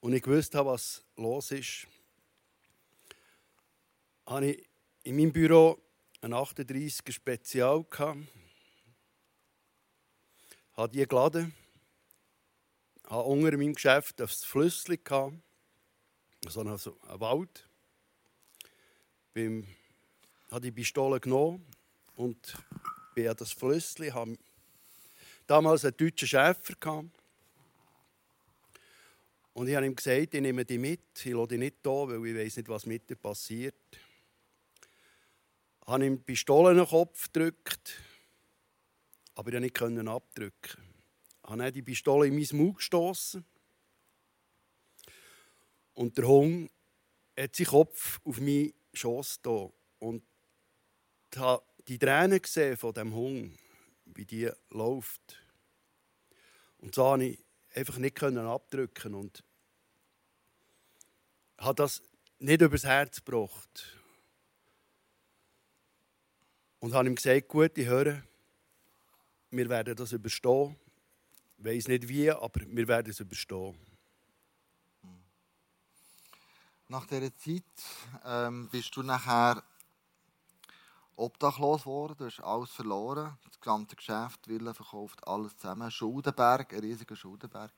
und 0.00 0.12
ich 0.12 0.26
wusste 0.26 0.66
was 0.66 1.04
los 1.16 1.52
ist, 1.52 1.86
habe 4.26 4.46
ich 4.46 4.68
in 5.04 5.16
meinem 5.16 5.32
Büro 5.32 5.82
ein 6.20 6.32
38er 6.32 7.12
Spezial 7.12 7.84
gehabt. 7.84 8.20
Habe 10.74 10.92
die 10.92 11.06
geladen. 11.06 11.54
Habe 13.06 13.24
unter 13.24 13.56
meinem 13.56 13.74
Geschäft 13.74 14.20
ein 14.20 14.28
gehabt. 14.96 15.34
So 16.48 16.60
ein, 16.60 16.68
also 16.68 16.96
ein 17.08 17.20
Wald. 17.20 17.68
Beim, 19.34 19.66
habe 20.50 20.60
die 20.60 20.72
Pistole 20.72 21.20
genommen 21.20 21.66
und 22.16 22.56
bin 23.14 23.28
an 23.28 23.36
das 23.36 23.52
Flüssli. 23.52 24.10
Habe 24.10 24.38
damals 25.46 25.84
einen 25.84 25.96
deutschen 25.96 26.28
Schäfer. 26.28 27.04
Und 29.54 29.68
ich 29.68 29.74
habe 29.74 29.84
ihm 29.84 29.94
gesagt, 29.94 30.34
ich 30.34 30.40
nehme 30.40 30.64
die 30.64 30.78
mit, 30.78 31.00
ich 31.24 31.32
lasse 31.32 31.48
die 31.48 31.58
nicht 31.58 31.76
hier, 31.82 31.92
weil 31.92 32.26
ich 32.26 32.36
weiß 32.36 32.56
nicht, 32.56 32.68
was 32.68 32.86
mit 32.86 33.10
dir 33.10 33.16
passiert 33.16 33.74
habe 35.86 36.06
ihm 36.06 36.18
die 36.18 36.24
Pistole 36.24 36.72
in 36.72 36.78
den 36.78 36.86
Kopf 36.86 37.32
gedrückt, 37.32 38.00
aber 39.34 39.52
ich 39.52 39.74
konnte 39.74 40.02
nicht 40.02 40.08
abdrücken. 40.08 40.82
Ich 41.44 41.50
habe 41.50 41.72
die 41.72 41.82
Pistole 41.82 42.28
in 42.28 42.34
meinen 42.34 42.56
Mund 42.56 42.76
gestoßen 42.76 43.44
und 45.94 46.18
der 46.18 46.26
Hund 46.26 46.70
hat 47.38 47.56
seinen 47.56 47.66
Kopf 47.66 48.20
auf 48.24 48.40
meinen 48.40 48.72
Schoss 48.94 49.40
da 49.42 49.70
und 49.98 50.22
habe 51.36 51.64
die 51.88 51.98
Tränen 51.98 52.40
gesehen 52.40 52.76
von 52.76 52.94
dem 52.94 53.14
Hund, 53.14 53.58
wie 54.04 54.24
die 54.24 54.50
läuft. 54.70 55.38
Und 56.78 56.94
so 56.94 57.02
konnte 57.02 57.26
ich 57.26 57.44
einfach 57.74 57.98
nicht 57.98 58.22
abdrücken 58.22 59.14
und 59.14 59.42
habe 61.58 61.74
das 61.74 62.02
nicht 62.38 62.60
übers 62.60 62.84
Herz 62.84 63.24
gebracht 63.24 64.01
und 66.82 66.94
habe 66.94 67.08
ihm 67.08 67.14
gesagt, 67.14 67.46
gut, 67.46 67.78
ich 67.78 67.86
höre, 67.86 68.20
wir 69.52 69.68
werden 69.68 69.94
das 69.94 70.10
überstehen. 70.10 70.74
Ich 71.56 71.64
weiß 71.64 71.86
nicht 71.86 72.08
wie, 72.08 72.28
aber 72.28 72.60
wir 72.66 72.88
werden 72.88 73.08
es 73.08 73.20
überstehen. 73.20 73.78
Nach 76.88 77.06
dieser 77.06 77.34
Zeit 77.36 77.62
ähm, 78.24 78.68
bist 78.68 78.96
du 78.96 79.04
nachher 79.04 79.62
obdachlos 81.14 81.82
geworden, 81.82 82.16
du 82.18 82.24
hast 82.24 82.40
alles 82.40 82.70
verloren, 82.70 83.38
das 83.44 83.60
ganze 83.60 83.94
Geschäft, 83.94 84.48
Villa 84.48 84.74
verkauft, 84.74 85.24
alles 85.24 85.56
zusammen. 85.56 85.88
Schuldenberg, 85.88 86.72
ein 86.72 86.80
riesiger 86.80 87.14
Schuldenberg. 87.14 87.70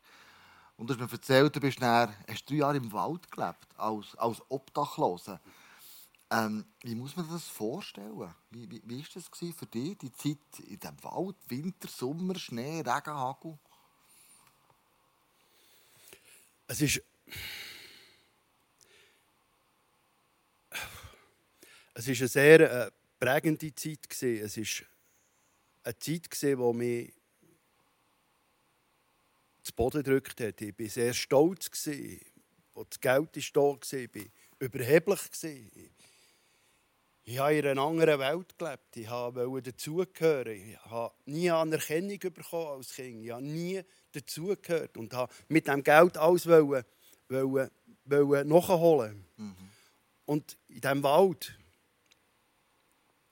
Und 0.79 0.89
du 0.89 0.95
hast 0.95 1.01
mir 1.01 1.13
erzählt, 1.13 1.55
du 1.55 1.61
bist 1.61 1.79
nachher, 1.79 2.15
hast 2.27 2.49
drei 2.49 2.55
Jahre 2.55 2.79
im 2.79 2.91
Wald 2.91 3.31
gelebt, 3.31 3.69
als, 3.77 4.17
als 4.17 4.41
Obdachloser. 4.49 5.43
Ähm, 6.35 6.65
wie 6.83 6.97
muss 6.97 7.15
man 7.15 7.29
das 7.29 7.47
vorstellen? 7.47 8.35
Wie, 8.51 8.69
wie, 8.69 8.83
wie 8.85 9.05
das 9.15 9.29
für 9.29 9.67
dich, 9.67 9.97
die 9.99 10.11
Zeit 10.11 10.39
in 10.67 10.81
dem 10.81 11.05
Wald, 11.05 11.37
Winter, 11.47 11.87
Sommer, 11.87 12.37
Schnee, 12.37 12.81
Regen, 12.81 13.15
Hagel? 13.15 13.57
Es 16.67 16.81
ist. 16.81 17.03
Es 21.97 22.09
war 22.09 22.15
eine 22.17 22.29
sehr 22.29 22.87
äh, 22.87 22.91
prägende 23.21 23.73
Zeit. 23.73 24.09
Es 24.11 24.23
war 24.59 24.87
eine 25.85 25.99
Zeit, 26.01 26.43
die 26.43 26.57
mich 26.57 27.15
zu 29.63 29.73
Boden 29.75 30.03
gedrückt 30.03 30.41
hat. 30.41 30.61
Ich 30.61 30.77
war 30.77 30.89
sehr 30.89 31.15
stolz, 31.15 31.71
das 31.71 33.01
Geld 33.01 33.57
da 33.57 33.61
war. 33.61 33.79
Ich 33.93 34.15
war 34.15 34.23
überheblich. 34.59 35.21
Ich 37.27 37.39
habe 37.39 37.55
in 37.55 37.67
einer 37.67 37.81
anderen 37.81 38.19
Welt 38.19 38.59
gelebt. 38.59 38.97
Ich 38.97 39.09
wollte 39.09 39.73
dazugehören. 39.73 40.53
Ich 40.53 40.79
habe 40.85 41.15
nie 41.25 41.51
Anerkennung 41.51 42.19
bekommen 42.19 42.67
als 42.67 42.95
Kind. 42.95 43.25
Ich 43.25 43.31
habe 43.31 43.43
nie 43.43 43.83
dazugehört 44.13 44.97
und 44.99 45.13
habe 45.15 45.33
mit 45.49 45.67
dem 45.67 45.83
Geld 45.83 46.19
alles 46.19 46.47
wollen, 46.47 46.85
wollen, 47.31 47.71
wollen 48.05 48.49
nachholen. 48.49 49.25
Mhm. 49.39 49.57
Und 50.27 50.59
in 50.69 50.81
diesem 50.83 51.03
Wald, 51.03 51.59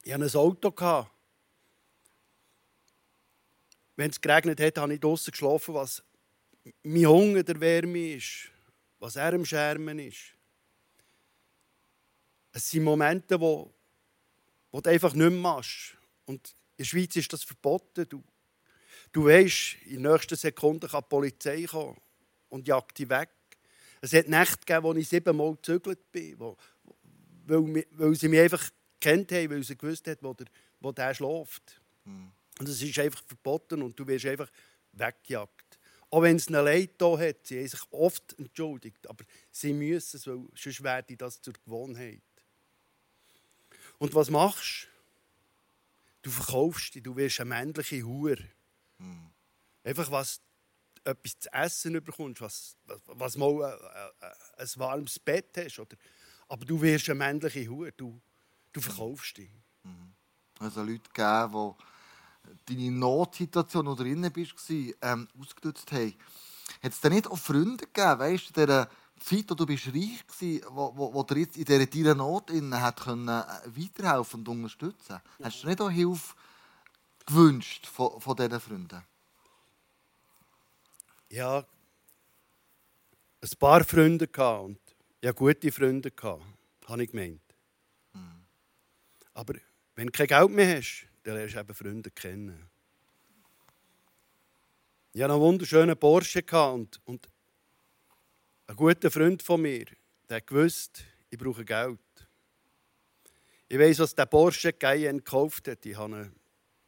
ich 0.03 0.13
hatte 0.13 0.25
ein 0.25 0.35
Auto. 0.35 1.07
Wenn 3.97 4.11
es 4.11 4.21
geregnet 4.21 4.59
hat, 4.61 4.79
habe 4.79 4.95
ich 4.95 5.01
draußen 5.01 5.31
geschlafen, 5.31 5.75
was 5.75 6.03
mein 6.83 7.07
Hunger 7.07 7.43
der 7.43 7.61
Wärme 7.61 8.15
ist, 8.15 8.51
was 8.99 9.17
er 9.17 9.35
am 9.35 9.45
Schermen 9.45 9.99
ist. 9.99 10.35
Es 12.53 12.71
sind 12.71 12.85
Momente, 12.85 13.39
wo, 13.39 13.73
wo 14.73 14.81
du 14.81 14.91
einfach 14.91 15.13
nicht 15.13 15.31
mehr 15.31 15.39
machst. 15.39 15.95
Und 16.25 16.49
in 16.49 16.79
der 16.79 16.85
Schweiz 16.85 17.15
ist 17.15 17.33
das 17.33 17.45
verboten. 17.45 18.07
Du, 18.09 18.25
du 19.13 19.27
weißt, 19.27 19.77
in 19.87 20.03
der 20.03 20.13
nächsten 20.13 20.37
Sekunde 20.37 20.89
kann 20.89 21.03
die 21.03 21.09
Polizei 21.09 21.65
kommen 21.65 22.01
und 22.49 22.67
jagt 22.67 22.99
dich 22.99 23.09
weg. 23.09 23.31
Es 24.01 24.13
hat 24.15 24.29
Nächte 24.29 24.59
gegeben, 24.59 24.83
wo 24.83 24.95
ich 24.95 25.09
siebenmal 25.09 25.53
gezügelt 25.53 26.11
bin, 26.11 26.39
wo, 26.41 26.57
weil, 27.47 27.87
weil 27.93 28.15
sie 28.17 28.29
mich 28.29 28.41
einfach 28.41 28.69
kennt 28.99 29.31
haben, 29.31 29.51
weil 29.51 29.63
sie 29.63 29.77
gewusst 29.77 30.09
hat, 30.09 30.19
wo 30.23 30.33
der, 30.33 30.47
wo 30.81 30.91
der 30.91 31.15
schläft. 31.15 31.81
Mhm. 32.05 32.33
Und 32.59 32.69
es 32.69 32.83
ist 32.83 32.99
einfach 32.99 33.23
verboten 33.25 33.83
und 33.83 33.99
du 33.99 34.07
wirst 34.07 34.27
einfach 34.27 34.51
weggejagt. 34.93 35.79
Auch 36.11 36.23
wenn 36.23 36.37
es 36.37 36.49
eine 36.49 36.61
Leid 36.61 36.91
da 36.99 37.19
hat, 37.19 37.47
sie 37.47 37.59
haben 37.59 37.69
sich 37.69 37.81
oft 37.91 38.39
entschuldigt, 38.39 39.09
aber 39.09 39.25
sie 39.51 39.73
müssen 39.73 40.17
es, 40.17 40.27
weil 40.27 40.47
sonst 40.55 40.83
werde 40.83 41.17
das 41.17 41.41
zur 41.41 41.55
Gewohnheit. 41.55 42.21
Und 44.03 44.17
was 44.17 44.31
machst 44.31 44.89
du? 44.89 46.23
Du 46.23 46.31
verkaufst 46.33 46.97
dich, 46.97 47.05
du 47.05 47.15
wirst 47.15 47.39
eine 47.39 47.51
männliche 47.51 48.03
Hure. 48.03 48.37
Mhm. 48.99 49.31
Einfach 49.85 50.11
was 50.11 50.41
etwas 51.05 51.39
zu 51.39 51.53
essen 51.53 52.03
bekommst, 52.03 52.41
was, 52.41 52.77
was, 52.85 53.01
was 53.07 53.37
mal 53.37 53.63
ein, 53.63 53.79
ein, 54.21 54.33
ein 54.57 54.69
warmes 54.75 55.21
Bett 55.21 55.57
hast. 55.57 55.79
Oder, 55.79 55.97
aber 56.49 56.65
du 56.65 56.81
wirst 56.81 57.09
eine 57.11 57.15
männliche 57.17 57.69
Hure, 57.69 57.93
du, 57.93 58.21
du 58.73 58.81
verkaufst 58.81 59.37
dich. 59.37 59.53
Mhm. 59.85 60.15
Also 60.59 60.83
Leute 60.83 61.09
geben, 61.15 61.77
die 62.67 62.75
deine 62.75 62.91
Notsituation, 62.91 63.87
oder 63.87 64.03
drin 64.03 64.29
bist, 64.33 64.55
ähm, 64.69 65.29
ausgenutzt 65.39 65.93
haben. 65.93 66.15
Hat 66.83 66.91
es 66.91 67.01
da 67.01 67.09
nicht 67.09 67.29
auch 67.29 67.39
Freunde 67.39 67.87
gegeben, 67.87 68.19
weißt 68.19 68.57
du, 68.57 68.89
Zeit, 69.25 69.45
wo 69.49 69.55
du 69.55 69.67
bist 69.67 69.87
reich 69.89 70.25
warst, 70.27 70.67
wo, 70.75 70.93
wo, 70.97 71.15
wo 71.15 71.23
dir 71.23 71.39
jetzt 71.39 71.57
in 71.57 71.65
dieser 71.65 71.87
deiner 71.87 72.15
Not 72.15 72.51
hat 72.51 73.01
können, 73.01 73.29
äh, 73.29 73.45
weiterhelfen 73.67 74.41
und 74.41 74.49
unterstützen 74.49 75.21
ja. 75.39 75.47
Hast 75.47 75.63
du 75.63 75.69
nicht 75.69 75.81
auch 75.81 75.91
Hilfe 75.91 76.35
gewünscht 77.27 77.87
von, 77.87 78.21
von 78.21 78.37
diesen 78.37 78.61
Freunden? 78.61 79.03
Ja, 81.31 81.65
ein 83.41 83.59
paar 83.59 83.85
Freunde 83.85 84.29
und 84.61 84.79
ja, 85.23 85.33
gute 85.33 85.73
Freunde 85.73 86.13
habe 86.87 87.03
ich 87.03 87.11
gemeint. 87.11 87.41
Mhm. 88.13 88.45
Aber 89.35 89.55
wenn 89.95 90.07
du 90.07 90.13
kein 90.13 90.27
Geld 90.27 90.51
mehr 90.51 90.79
hast, 90.79 91.07
dann 91.23 91.35
lernst 91.35 91.55
du 91.55 91.61
eben 91.61 91.75
Freunde 91.75 92.11
kennen. 92.11 92.69
Ich 95.13 95.23
hatte 95.23 95.33
einen 95.33 95.43
wunderschönen 95.43 95.97
Porsche 95.97 96.43
und, 96.73 97.01
und 97.05 97.29
ein 98.73 98.77
guter 98.77 99.11
Freund 99.11 99.43
von 99.43 99.61
mir, 99.61 99.85
der 100.31 100.41
gewusst, 100.41 101.05
ich 101.29 101.39
brauche 101.39 101.63
Geld. 101.63 101.99
Ich 103.69 103.79
weiß, 103.79 103.99
was 103.99 104.15
der 104.15 104.25
Porsche 104.25 104.73
Cayenne 104.73 105.19
gekauft 105.19 105.69
hat. 105.69 105.85
Ich 105.85 105.95
habe 105.95 106.33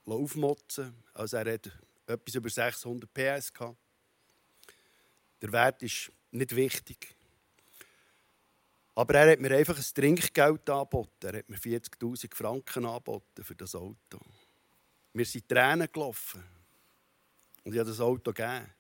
ihn 0.07 0.13
aufmotzen. 0.13 0.95
Also 1.13 1.37
er 1.37 1.53
hat 1.53 1.71
etwas 2.07 2.35
über 2.35 2.49
600 2.49 3.13
PS 3.13 3.53
gehabt. 3.53 3.77
Der 5.43 5.53
Wert 5.53 5.83
ist 5.83 6.11
nicht 6.31 6.57
wichtig. 6.57 7.15
Aber 8.95 9.15
er 9.17 9.33
hat 9.33 9.41
mir 9.41 9.55
einfach 9.55 9.77
ein 9.77 9.85
Trinkgeld 9.95 10.71
angeboten. 10.71 11.27
Er 11.27 11.39
hat 11.39 11.49
mir 11.51 11.59
40.000 11.59 12.35
Franken 12.35 12.87
angeboten 12.87 13.45
für 13.45 13.55
das 13.55 13.75
Auto. 13.75 14.21
Wir 15.13 15.27
sind 15.27 15.47
Tränen 15.49 15.89
gelaufen. 15.93 16.43
Und 17.63 17.75
ich 17.75 17.79
habe 17.79 17.91
das 17.91 18.01
Auto 18.01 18.33
gegeben. 18.33 18.71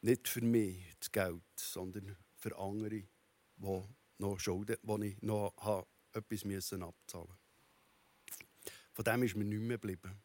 Nicht 0.00 0.28
für 0.28 0.42
mich 0.42 0.78
das 1.00 1.10
Geld, 1.10 1.42
sondern 1.56 2.16
für 2.36 2.56
andere, 2.56 3.02
die 3.56 3.82
noch 4.18 4.38
Schulden, 4.38 4.76
wo 4.82 4.98
ich 4.98 5.20
noch 5.22 5.86
etwas 6.12 6.44
müssen 6.44 6.82
abzahlen 6.82 7.34
Von 8.92 9.04
dem 9.04 9.22
ist 9.22 9.36
mir 9.36 9.44
nichts 9.44 9.64
mehr 9.64 9.78
geblieben. 9.78 10.20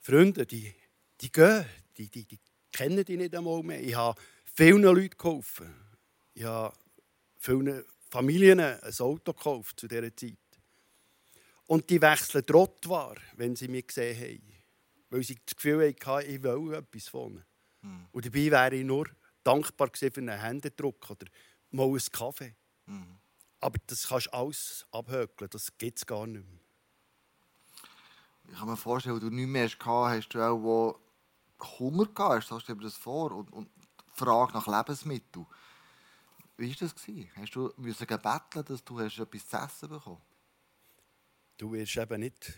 Freunde, 0.00 0.46
die, 0.46 0.72
die 1.20 1.32
gehen, 1.32 1.66
die, 1.96 2.08
die, 2.08 2.24
die 2.24 2.38
kennen 2.70 3.04
die 3.04 3.16
nicht 3.16 3.34
einmal 3.34 3.62
mehr. 3.62 3.82
Ich 3.82 3.94
habe 3.94 4.20
vielen 4.44 4.82
Leuten 4.82 5.16
geholfen. 5.16 5.74
Ich 6.34 6.44
habe 6.44 6.76
vielen 7.38 7.84
Familien 8.08 8.60
ein 8.60 8.80
Auto 8.98 9.32
gekauft 9.32 9.80
zu 9.80 9.88
dieser 9.88 10.14
Zeit. 10.14 10.36
Und 11.66 11.90
die 11.90 12.00
wechseln 12.00 12.46
Trottoir, 12.46 13.16
wenn 13.36 13.56
sie 13.56 13.66
mich 13.66 13.88
gesehen 13.88 14.16
haben. 14.16 14.55
Weil 15.16 15.22
sie 15.22 15.38
das 15.46 15.56
Gefühl 15.56 15.94
hatten, 16.04 16.30
ich 16.30 16.42
will 16.42 16.74
etwas 16.74 17.08
von 17.08 17.32
ihnen. 17.32 17.44
Mhm. 17.80 18.06
Und 18.12 18.26
dabei 18.26 18.50
wäre 18.50 18.76
ich 18.76 18.84
nur 18.84 19.08
dankbar 19.42 19.88
für 19.94 20.10
einen 20.14 20.38
Händedruck 20.38 21.08
oder 21.08 21.24
mal 21.70 21.86
einen 21.86 22.12
Kaffee. 22.12 22.54
Mhm. 22.84 23.18
Aber 23.60 23.78
das 23.86 24.08
kannst 24.08 24.26
du 24.26 24.34
alles 24.34 24.86
abhökeln, 24.92 25.48
das 25.48 25.72
gibt 25.78 25.96
es 25.96 26.04
gar 26.04 26.26
nicht 26.26 26.44
mehr. 26.44 26.60
Ich 28.50 28.58
kann 28.58 28.68
mir 28.68 28.76
vorstellen, 28.76 29.14
weil 29.14 29.30
du 29.30 29.34
nichts 29.34 29.50
mehr 29.50 29.64
hast, 29.64 30.18
hast 30.18 30.28
du 30.34 30.40
auch 30.40 31.00
Hunger 31.78 32.04
gehabt. 32.04 32.44
Stellst 32.44 32.68
du 32.68 32.74
dir 32.74 32.82
das 32.82 32.96
vor? 32.96 33.32
Und, 33.32 33.50
und 33.54 33.70
Frage 34.12 34.52
nach 34.52 34.66
Lebensmitteln. 34.66 35.46
Wie 36.58 36.68
war 36.68 36.76
das? 36.78 36.94
Hast 37.36 37.54
du 37.54 37.72
müssen 37.78 38.06
betteln, 38.06 38.64
dass 38.66 38.84
du 38.84 38.98
etwas 38.98 39.48
zu 39.48 39.56
essen 39.56 39.88
bekommen 39.88 40.20
Du 41.56 41.72
wirst 41.72 41.96
eben 41.96 42.20
nicht, 42.20 42.52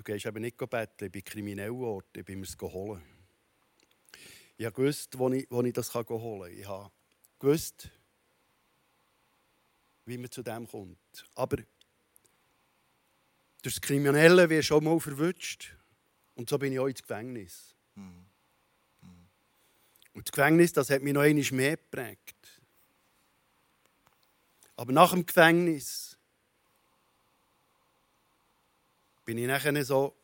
du 0.00 0.04
gehst 0.04 0.24
eben 0.24 0.40
nicht 0.40 0.56
betteln, 0.56 1.06
ich 1.06 1.12
bin 1.12 1.24
kriminell 1.24 1.68
geworden, 1.68 2.06
ich 2.16 2.24
bin 2.24 2.40
mir 2.40 2.46
es 2.46 2.56
holen. 2.58 3.02
Ich 4.56 4.72
gewusst, 4.72 5.18
wo 5.18 5.30
ich, 5.30 5.46
wo 5.50 5.62
ich 5.62 5.74
das 5.74 5.92
holen 5.94 6.06
kann. 6.06 6.58
Ich 6.58 7.38
gewusst, 7.38 7.90
wie 10.06 10.16
man 10.16 10.30
zu 10.30 10.42
dem 10.42 10.66
kommt. 10.66 10.98
Aber 11.34 11.58
durch 13.62 13.74
das 13.74 13.80
Kriminelle 13.80 14.48
wirst 14.48 14.72
auch 14.72 14.80
mal 14.80 14.98
verwünscht. 14.98 15.76
Und 16.34 16.48
so 16.48 16.58
bin 16.58 16.72
ich 16.72 16.78
auch 16.78 16.86
ins 16.86 17.02
Gefängnis. 17.02 17.74
Und 20.14 20.26
das 20.26 20.32
Gefängnis, 20.32 20.72
das 20.72 20.88
hat 20.88 21.02
mich 21.02 21.12
noch 21.12 21.20
einmal 21.20 21.44
mehr 21.52 21.76
geprägt. 21.76 22.60
Aber 24.76 24.92
nach 24.92 25.10
dem 25.10 25.26
Gefängnis 25.26 26.09
bin 29.30 29.38
ich 29.38 29.46
nachher 29.46 29.84
so 29.84 30.16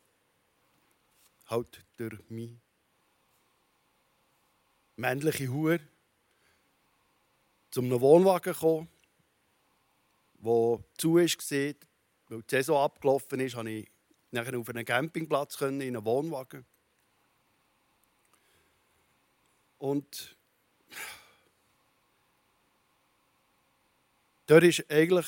halt 1.45 1.81
durch 1.95 2.19
meine 2.27 2.59
männliche 4.97 5.47
Hure 5.47 5.79
zu 7.71 7.79
einem 7.79 8.01
Wohnwagen 8.01 8.51
gekommen, 8.51 8.89
der 10.33 10.83
zu 10.97 11.15
war, 11.15 11.75
weil 12.27 12.41
die 12.41 12.49
Saison 12.49 12.83
abgelaufen 12.83 13.39
ist, 13.39 13.55
konnte 13.55 13.71
ich 13.71 13.89
nachher 14.31 14.59
auf 14.59 14.67
einen 14.67 14.83
Campingplatz 14.83 15.61
in 15.61 15.81
einen 15.81 16.03
Wohnwagen. 16.03 16.65
Und 19.77 20.35
dort 24.47 24.63
ist 24.65 24.91
eigentlich, 24.91 25.27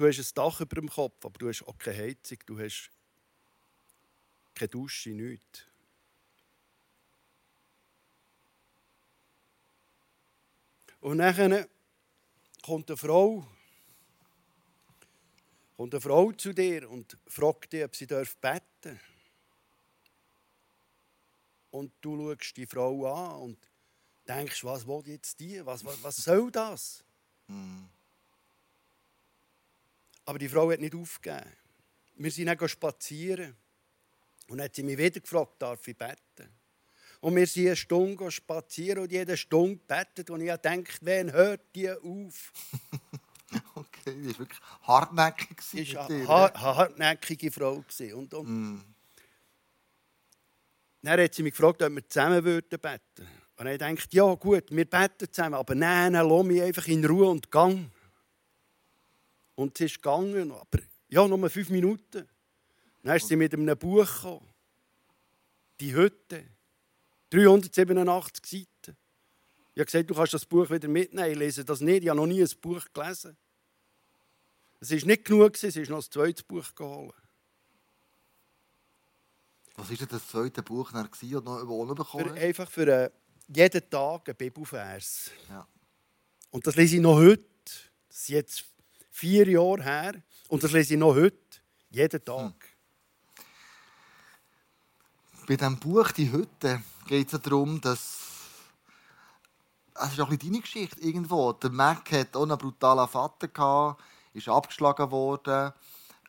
du 0.00 0.08
hast 0.08 0.18
ein 0.18 0.34
Dach 0.34 0.60
über 0.62 0.76
dem 0.76 0.88
Kopf, 0.88 1.24
aber 1.26 1.38
du 1.38 1.48
hast 1.48 1.62
auch 1.64 1.76
keine 1.76 1.98
Heizung, 1.98 2.38
du 2.46 2.58
hast 2.58 2.90
keine 4.54 4.68
Dusche, 4.70 5.10
nichts. 5.10 5.66
Und 11.00 11.18
dann 11.18 11.66
kommt 12.62 12.90
eine 12.90 12.96
Frau, 12.96 13.46
kommt 15.76 15.94
eine 15.94 16.00
Frau 16.00 16.32
zu 16.32 16.54
dir 16.54 16.90
und 16.90 17.18
fragt 17.26 17.74
dich, 17.74 17.84
ob 17.84 17.94
sie 17.94 18.06
beten 18.06 18.30
darf. 18.40 18.98
Und 21.72 21.92
du 22.00 22.34
schaust 22.34 22.56
die 22.56 22.66
Frau 22.66 23.06
an 23.06 23.40
und 23.42 23.68
denkst, 24.26 24.64
was 24.64 24.86
will 24.86 25.02
jetzt 25.06 25.38
die? 25.40 25.64
Was, 25.64 25.84
was, 25.84 26.02
was 26.02 26.16
soll 26.16 26.50
das? 26.50 27.04
Mm. 27.46 27.84
Aber 30.30 30.38
die 30.38 30.48
Frau 30.48 30.70
hat 30.70 30.78
nicht 30.78 30.94
aufgegeben. 30.94 31.50
Wir 32.14 32.30
sind 32.30 32.46
dann 32.46 32.68
spazieren. 32.68 33.56
Und 34.46 34.58
dann 34.58 34.66
hat 34.66 34.76
sie 34.76 34.84
mich 34.84 34.96
wieder 34.96 35.18
gefragt, 35.18 35.54
darf 35.58 35.88
ich 35.88 35.98
beten? 35.98 36.48
Und 37.18 37.34
wir 37.34 37.48
sind 37.48 37.66
eine 37.66 37.74
Stunde 37.74 38.30
spazieren 38.30 39.02
und 39.02 39.10
jede 39.10 39.36
Stunde 39.36 39.80
betet. 39.84 40.30
Und 40.30 40.40
ich 40.42 40.46
dachte, 40.46 40.84
wen 41.00 41.32
hört 41.32 41.74
die 41.74 41.90
auf? 41.90 42.52
okay, 43.74 44.14
die 44.14 44.28
war 44.28 44.38
wirklich 44.38 44.60
hartnäckig. 44.82 45.62
Sie 45.62 45.94
war 45.96 46.08
eine 46.08 46.60
hartnäckige 46.60 47.50
Frau. 47.50 47.84
Und, 48.14 48.32
und 48.32 48.48
mm. 48.48 48.84
Dann 51.02 51.20
hat 51.20 51.34
sie 51.34 51.42
mich 51.42 51.56
gefragt, 51.56 51.82
ob 51.82 51.92
wir 51.92 52.08
zusammen 52.08 52.44
beten 52.44 52.84
würden. 52.84 53.28
Und 53.56 53.66
ich 53.66 53.78
dachte, 53.78 54.06
ja 54.10 54.32
gut, 54.34 54.70
wir 54.70 54.84
beten 54.84 55.32
zusammen, 55.32 55.54
aber 55.54 55.74
nein, 55.74 56.12
dann 56.12 56.28
lass 56.28 56.44
mich 56.44 56.62
einfach 56.62 56.86
in 56.86 57.04
Ruhe 57.04 57.28
und 57.28 57.50
gang. 57.50 57.90
Und 59.60 59.76
sie 59.76 59.84
ist 59.84 59.96
gegangen, 59.96 60.52
aber 60.52 60.78
ja, 61.10 61.28
nur 61.28 61.50
fünf 61.50 61.68
Minuten. 61.68 62.26
Dann 63.02 63.16
ist 63.16 63.28
sie 63.28 63.36
mit 63.36 63.52
einem 63.52 63.76
Buch 63.76 64.06
gekommen. 64.06 64.48
Die 65.78 65.94
Hütte. 65.94 66.46
387 67.28 68.46
Seiten. 68.46 68.96
Ich 69.74 69.80
habe 69.80 69.84
gesagt, 69.84 70.08
du 70.08 70.14
kannst 70.14 70.32
das 70.32 70.46
Buch 70.46 70.70
wieder 70.70 70.88
mitnehmen. 70.88 71.30
Ich 71.30 71.36
lese 71.36 71.62
das 71.62 71.82
nicht. 71.82 72.04
Ich 72.04 72.08
habe 72.08 72.18
noch 72.18 72.26
nie 72.26 72.42
ein 72.42 72.48
Buch 72.58 72.82
gelesen. 72.90 73.36
Es 74.80 74.90
war 74.92 75.06
nicht 75.06 75.26
genug, 75.26 75.54
es 75.54 75.76
ist 75.76 75.90
noch 75.90 75.98
ein 75.98 76.10
zweites 76.10 76.42
Buch 76.42 76.74
geholt. 76.74 77.14
Was 79.76 79.90
war 79.90 79.96
denn 79.98 80.08
das 80.08 80.26
zweite 80.26 80.62
Buch, 80.62 80.90
das 80.90 81.20
du 81.20 81.40
noch 81.42 81.60
überwohnen 81.60 81.94
bekommen 81.94 82.30
für, 82.30 82.40
Einfach 82.40 82.70
für 82.70 82.86
äh, 82.86 83.10
jeden 83.54 83.90
Tag 83.90 84.26
ein 84.26 84.36
Bibelvers. 84.36 85.30
Ja. 85.50 85.68
Und 86.50 86.66
das 86.66 86.76
lese 86.76 86.96
ich 86.96 87.02
noch 87.02 87.16
heute. 87.16 87.44
Das 88.08 88.20
ist 88.20 88.28
jetzt 88.28 88.69
vier 89.10 89.48
Jahre 89.48 89.82
her. 89.82 90.22
Und 90.48 90.62
das 90.62 90.72
lese 90.72 90.94
ich 90.94 91.00
noch 91.00 91.14
heute. 91.14 91.36
Jeden 91.90 92.24
Tag. 92.24 92.38
Hm. 92.38 92.54
Bei 95.46 95.56
diesem 95.56 95.78
Buch 95.78 96.12
«Die 96.12 96.30
Hütte» 96.30 96.82
geht 97.06 97.32
es 97.32 97.40
darum, 97.40 97.80
dass 97.80 98.20
es 99.94 100.12
ist 100.12 100.20
auch 100.20 100.30
ein 100.30 100.38
deine 100.38 100.60
Geschichte 100.60 101.00
irgendwo. 101.00 101.52
Der 101.52 101.70
Mac 101.70 102.12
hat 102.12 102.36
auch 102.36 102.42
einen 102.44 102.56
brutalen 102.56 103.08
Vater 103.08 103.96
ist 104.32 104.48
abgeschlagen 104.48 105.10
worden 105.10 105.72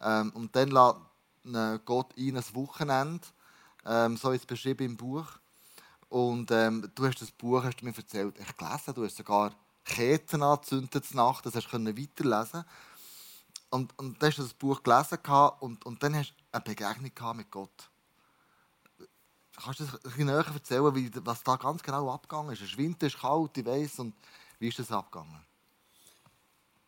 ähm, 0.02 0.32
und 0.34 0.56
dann 0.56 0.70
lässt 0.70 1.86
Gott 1.86 2.18
ihn 2.18 2.38
ein 2.38 2.44
Wochenende, 2.54 3.26
ähm, 3.86 4.18
so 4.18 4.32
ist 4.32 4.42
es 4.42 4.46
beschrieben 4.46 4.86
im 4.86 4.98
Buch. 4.98 5.26
Und 6.10 6.52
ähm, 6.52 6.90
du 6.94 7.06
hast 7.06 7.22
das 7.22 7.32
Buch, 7.32 7.64
hast 7.64 7.78
du 7.78 7.86
mir 7.86 7.96
erzählt, 7.96 8.38
echt 8.40 8.58
gelesen. 8.58 8.94
Du 8.94 9.06
hast 9.06 9.16
sogar 9.16 9.54
Kerzen 9.84 10.44
angezündet 10.44 11.14
Nacht, 11.14 11.46
das 11.46 11.56
hast 11.56 11.72
du 11.72 11.78
weiterlesen. 11.78 12.64
Und, 13.70 13.98
und 13.98 14.22
dann 14.22 14.30
hast 14.30 14.38
du 14.38 14.44
das 14.44 14.54
Buch 14.54 14.84
gelesen 14.84 15.18
und, 15.60 15.86
und 15.86 16.04
dann 16.04 16.16
hast 16.16 16.32
du 16.32 16.36
eine 16.52 16.62
Begegnung 16.62 17.36
mit 17.38 17.52
Gott. 17.52 17.90
Kannst 19.56 19.80
du 19.80 19.84
ein 19.86 20.00
bisschen 20.04 20.26
näher 20.26 20.46
erzählen, 20.46 20.96
wie, 20.96 21.12
was 21.26 21.44
da 21.44 21.56
ganz 21.56 21.84
genau 21.84 22.12
abgegangen 22.12 22.52
ist? 22.52 22.62
Es 22.62 22.72
ist 22.72 22.78
Winter, 22.78 23.08
es 23.08 23.14
ist 23.14 23.22
kalt, 23.22 23.58
ich 23.58 23.66
weiss. 23.66 24.00
Und 24.00 24.14
wie 24.60 24.68
ist 24.68 24.80
das 24.80 24.92
abgegangen? 24.92 25.46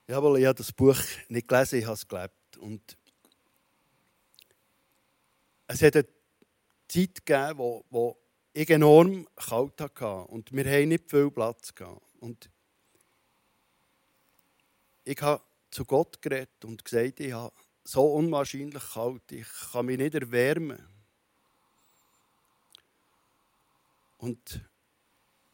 Jawohl, 0.07 0.39
ich 0.39 0.45
habe 0.45 0.55
das 0.55 0.71
Buch 0.71 0.97
nicht 1.29 1.47
gelesen, 1.47 1.79
ich 1.79 1.85
habe 1.85 1.93
es 1.93 2.07
gelebt. 2.07 2.57
Und 2.57 2.97
es 5.67 5.81
hat 5.81 5.95
eine 5.95 6.07
Zeit 6.87 7.25
gegeben, 7.25 7.57
wo, 7.57 7.85
wo 7.89 8.17
ich 8.53 8.69
enorm 8.69 9.27
kalt 9.35 9.79
hatte. 9.79 10.25
Und 10.25 10.51
wir 10.51 10.65
hatten 10.65 10.89
nicht 10.89 11.09
viel 11.09 11.31
Platz. 11.31 11.73
Und 12.19 12.49
ich 15.03 15.21
habe 15.21 15.43
zu 15.69 15.85
Gott 15.85 16.21
geredet 16.21 16.63
und 16.63 16.83
gesagt, 16.83 17.19
ich 17.19 17.33
habe 17.33 17.53
so 17.83 18.13
unwahrscheinlich 18.13 18.83
kalt, 18.93 19.31
ich 19.31 19.47
kann 19.71 19.85
mich 19.85 19.97
nicht 19.97 20.15
erwärmen. 20.15 20.79
Und 24.17 24.61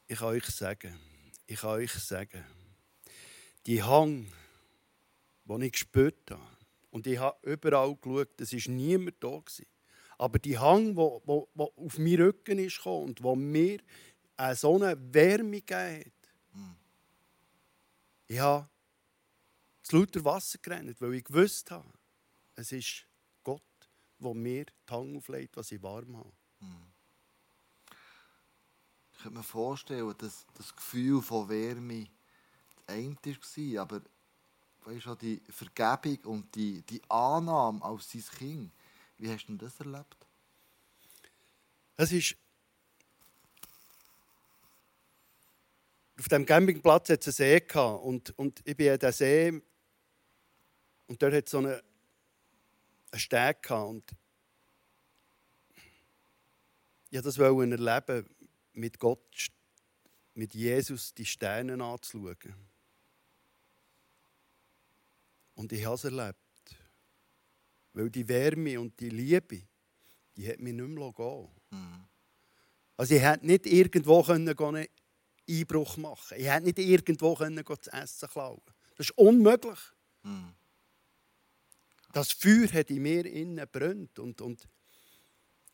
ich 0.07 0.19
kann 0.19 0.27
euch 0.27 0.45
sagen, 0.45 0.99
ich 1.47 1.59
kann 1.59 1.71
euch 1.71 1.91
sagen, 1.91 2.45
die 3.65 3.81
Hang, 3.81 4.31
den 5.45 5.61
ich 5.61 5.71
gespürt 5.71 6.29
habe, 6.29 6.41
und 6.91 7.05
ich 7.07 7.17
habe 7.19 7.37
überall 7.43 7.95
geschaut, 7.95 8.41
es 8.41 8.53
war 8.53 8.73
niemand 8.73 9.23
da. 9.23 9.41
Aber 10.17 10.39
die 10.39 10.57
Hang, 10.57 10.95
die 10.95 10.99
auf 10.99 11.97
meinen 11.97 12.21
Rücken 12.21 12.59
ist 12.59 12.85
und 12.85 13.23
wo 13.23 13.35
mir 13.35 13.79
so 14.53 14.75
eine 14.75 14.97
Wärme 15.13 15.61
gegeben 15.61 15.99
hat, 15.99 16.31
hm. 16.53 16.75
ich 18.27 18.39
habe 18.39 18.67
das 19.89 19.99
lauter 19.99 20.23
Wasser 20.23 20.59
gerannt, 20.59 21.01
weil 21.01 21.15
ich 21.15 21.23
gewusst 21.23 21.71
habe, 21.71 21.89
es 22.55 22.71
ist 22.71 23.05
Gott, 23.43 23.61
der 24.19 24.33
mir 24.33 24.65
die 24.65 24.91
Hang 24.93 25.17
auflegt, 25.17 25.57
was 25.57 25.71
ich 25.71 25.81
warm 25.81 26.15
habe. 26.17 26.31
Hm. 26.59 26.93
Ich 29.13 29.19
könnte 29.23 29.37
mir 29.37 29.43
vorstellen, 29.43 30.13
dass 30.17 30.45
das 30.55 30.75
Gefühl 30.75 31.21
von 31.21 31.49
Wärme 31.49 32.07
das 32.85 32.95
eine 32.95 33.15
war, 33.15 33.81
aber 33.81 34.01
weißt 34.85 35.05
du, 35.07 35.15
die 35.15 35.41
Vergebung 35.49 36.19
und 36.25 36.55
die, 36.55 36.81
die 36.83 37.01
Annahme 37.09 37.83
als 37.83 38.11
sein 38.11 38.23
Kind, 38.37 38.71
wie 39.17 39.29
hast 39.29 39.47
du 39.47 39.55
das 39.55 39.79
erlebt? 39.79 40.27
Es 41.97 42.11
ist 42.11 42.35
auf 46.17 46.27
dem 46.27 46.45
Campingplatz 46.45 47.09
hat 47.09 47.25
es 47.25 47.39
einen 47.39 47.49
See 47.49 47.59
gehabt 47.61 48.03
und, 48.03 48.37
und 48.37 48.61
ich 48.65 48.75
bin 48.75 48.91
an 48.91 48.99
diesem 48.99 49.13
See 49.13 49.61
und 51.09 51.21
dort 51.23 51.33
hat 51.33 51.49
so 51.49 51.57
einen, 51.57 51.81
einen 53.11 53.19
Steg 53.19 53.63
gehabt 53.63 53.89
und 53.89 54.11
ich 57.09 57.17
wollte 57.17 57.23
das 57.23 57.37
erleben, 57.37 58.29
mit 58.73 58.99
Gott, 58.99 59.49
mit 60.35 60.53
Jesus 60.53 61.11
die 61.15 61.25
Sterne 61.25 61.83
anzuschauen. 61.83 62.53
Und 65.55 65.73
ich 65.73 65.83
habe 65.83 65.95
es 65.95 66.03
erlebt. 66.03 66.37
Weil 67.93 68.11
die 68.11 68.27
Wärme 68.27 68.79
und 68.79 68.99
die 68.99 69.09
Liebe, 69.09 69.63
die 70.37 70.47
hat 70.47 70.59
mich 70.59 70.73
nicht 70.73 70.87
mehr 70.87 71.11
gehen 71.11 71.49
mhm. 71.71 72.05
Also 72.95 73.15
ich 73.15 73.21
hätte 73.21 73.47
nicht 73.47 73.65
irgendwo 73.65 74.23
einen 74.25 74.87
Einbruch 75.49 75.97
machen. 75.97 76.37
Ich 76.37 76.47
hätte 76.47 76.65
nicht 76.65 76.77
irgendwo 76.77 77.33
das 77.33 77.87
Essen 77.87 78.29
klauen 78.29 78.61
Das 78.95 79.07
ist 79.07 79.17
unmöglich. 79.17 79.79
Mhm. 80.21 80.53
Das 82.11 82.31
Feuer 82.31 82.71
hat 82.73 82.89
in 82.89 83.01
mir 83.01 83.25
innen 83.25 83.67
brennt. 83.71 84.17
Und, 84.19 84.41
und, 84.41 84.67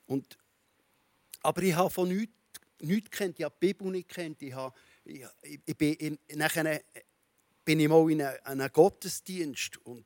und, 0.06 0.38
aber 1.42 1.64
ich 1.64 1.76
habe 1.76 1.90
von 1.90 2.10
nichts 2.10 2.34
nichts 2.82 3.12
kennt, 3.12 3.40
ich 3.40 3.46
habe 3.46 3.56
die 3.62 3.68
Bibel 3.68 3.92
nicht 3.92 4.10
kennt. 4.10 4.42
Ich, 4.42 4.54
habe, 4.54 4.76
ich, 5.04 5.26
ich 5.66 5.78
bin, 5.78 5.94
in, 5.96 6.20
nachher 6.36 6.82
bin 7.64 7.80
ich 7.80 7.88
mal 7.88 8.10
in 8.12 8.22
einen, 8.22 8.72
Gottesdienst 8.72 9.78
und 9.86 10.06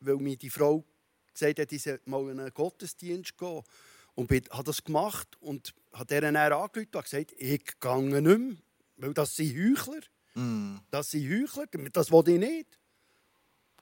weil 0.00 0.16
mir 0.16 0.36
die 0.36 0.50
Frau 0.50 0.84
gesagt 1.32 1.58
hat, 1.58 1.72
ich 1.72 1.82
soll 1.82 2.00
mal 2.06 2.22
in 2.30 2.40
einen 2.40 2.54
Gottesdienst 2.54 3.36
gehen 3.36 3.62
und 4.14 4.26
bin, 4.26 4.44
habe 4.50 4.64
das 4.64 4.82
gemacht 4.82 5.28
und 5.40 5.74
hat 5.92 6.10
der 6.10 6.22
dann 6.22 6.36
angerufen 6.36 6.88
und 6.94 7.02
gesagt, 7.02 7.32
ich 7.36 7.80
gehe 7.80 8.02
nicht 8.02 8.38
mehr, 8.38 8.56
weil 8.96 9.14
das 9.14 9.36
sind 9.36 9.56
Heuchler. 9.56 10.02
Mm. 10.34 10.76
Das 10.90 11.10
sind 11.10 11.28
Heuchler, 11.28 11.66
das 11.90 12.10
will 12.10 12.28
ich 12.28 12.38
nicht. 12.38 12.78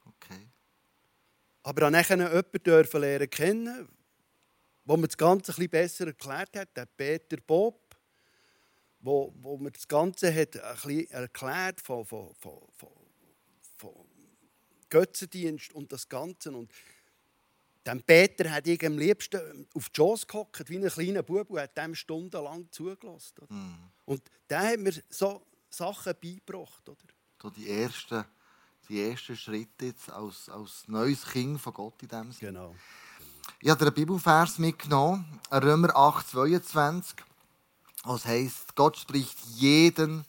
Okay. 0.04 0.48
Aber 1.62 1.82
dann 1.82 1.94
jemanden 1.94 3.00
lernen 3.00 3.30
kennen, 3.30 3.88
wo 4.84 4.96
mir 4.96 5.06
das 5.06 5.16
Ganze 5.16 5.54
ein 5.56 5.68
besser 5.68 6.08
erklärt 6.08 6.56
hat, 6.56 6.76
der 6.76 6.86
Peter 6.86 7.36
Bob 7.36 7.82
wo, 9.02 9.34
wo 9.40 9.58
mir 9.58 9.72
das 9.72 9.86
Ganze 9.86 10.34
hat 10.34 10.56
ein 10.56 11.06
erklärt 11.10 11.80
von, 11.80 12.04
von, 12.06 12.34
von, 12.36 12.60
von, 12.76 12.92
von 13.76 13.94
Götzendienst 14.88 15.72
und 15.72 15.92
das 15.92 16.08
Ganze. 16.08 16.52
Und 16.52 16.70
dann 17.84 18.00
Peter 18.02 18.50
hat 18.50 18.66
ich 18.68 18.84
am 18.86 18.96
liebsten 18.96 19.66
auf 19.74 19.88
die 19.90 19.96
Schoss 19.96 20.26
gehockt, 20.26 20.68
wie 20.70 20.78
ein 20.78 20.88
kleiner 20.88 21.22
Bub, 21.22 21.50
und 21.50 21.58
hat 21.58 21.76
dem 21.76 21.94
stundenlang 21.94 22.70
zugelassen. 22.70 23.44
Mhm. 23.48 23.90
Und 24.04 24.22
der 24.48 24.60
hat 24.60 24.78
mir 24.78 24.94
so 25.08 25.44
Sachen 25.68 26.14
beigebracht. 26.22 26.88
Oder? 26.88 27.06
So 27.40 27.50
die 27.50 27.68
ersten, 27.68 28.24
die 28.88 29.10
ersten 29.10 29.36
Schritte 29.36 29.86
jetzt 29.86 30.10
als, 30.10 30.48
als 30.48 30.84
neues 30.86 31.24
Kind 31.24 31.60
von 31.60 31.72
Gott 31.72 32.02
in 32.02 32.08
dem 32.08 32.32
Sinne. 32.32 32.52
Genau. 32.52 32.74
Ich 33.60 33.70
habe 33.70 33.84
einen 33.84 33.94
Bibelvers 33.94 34.58
mitgenommen, 34.58 35.40
Römer 35.52 35.94
8, 35.94 36.28
22. 36.28 37.16
Das 38.04 38.24
heißt, 38.24 38.74
Gott 38.74 38.96
spricht 38.96 39.38
jeden 39.54 40.24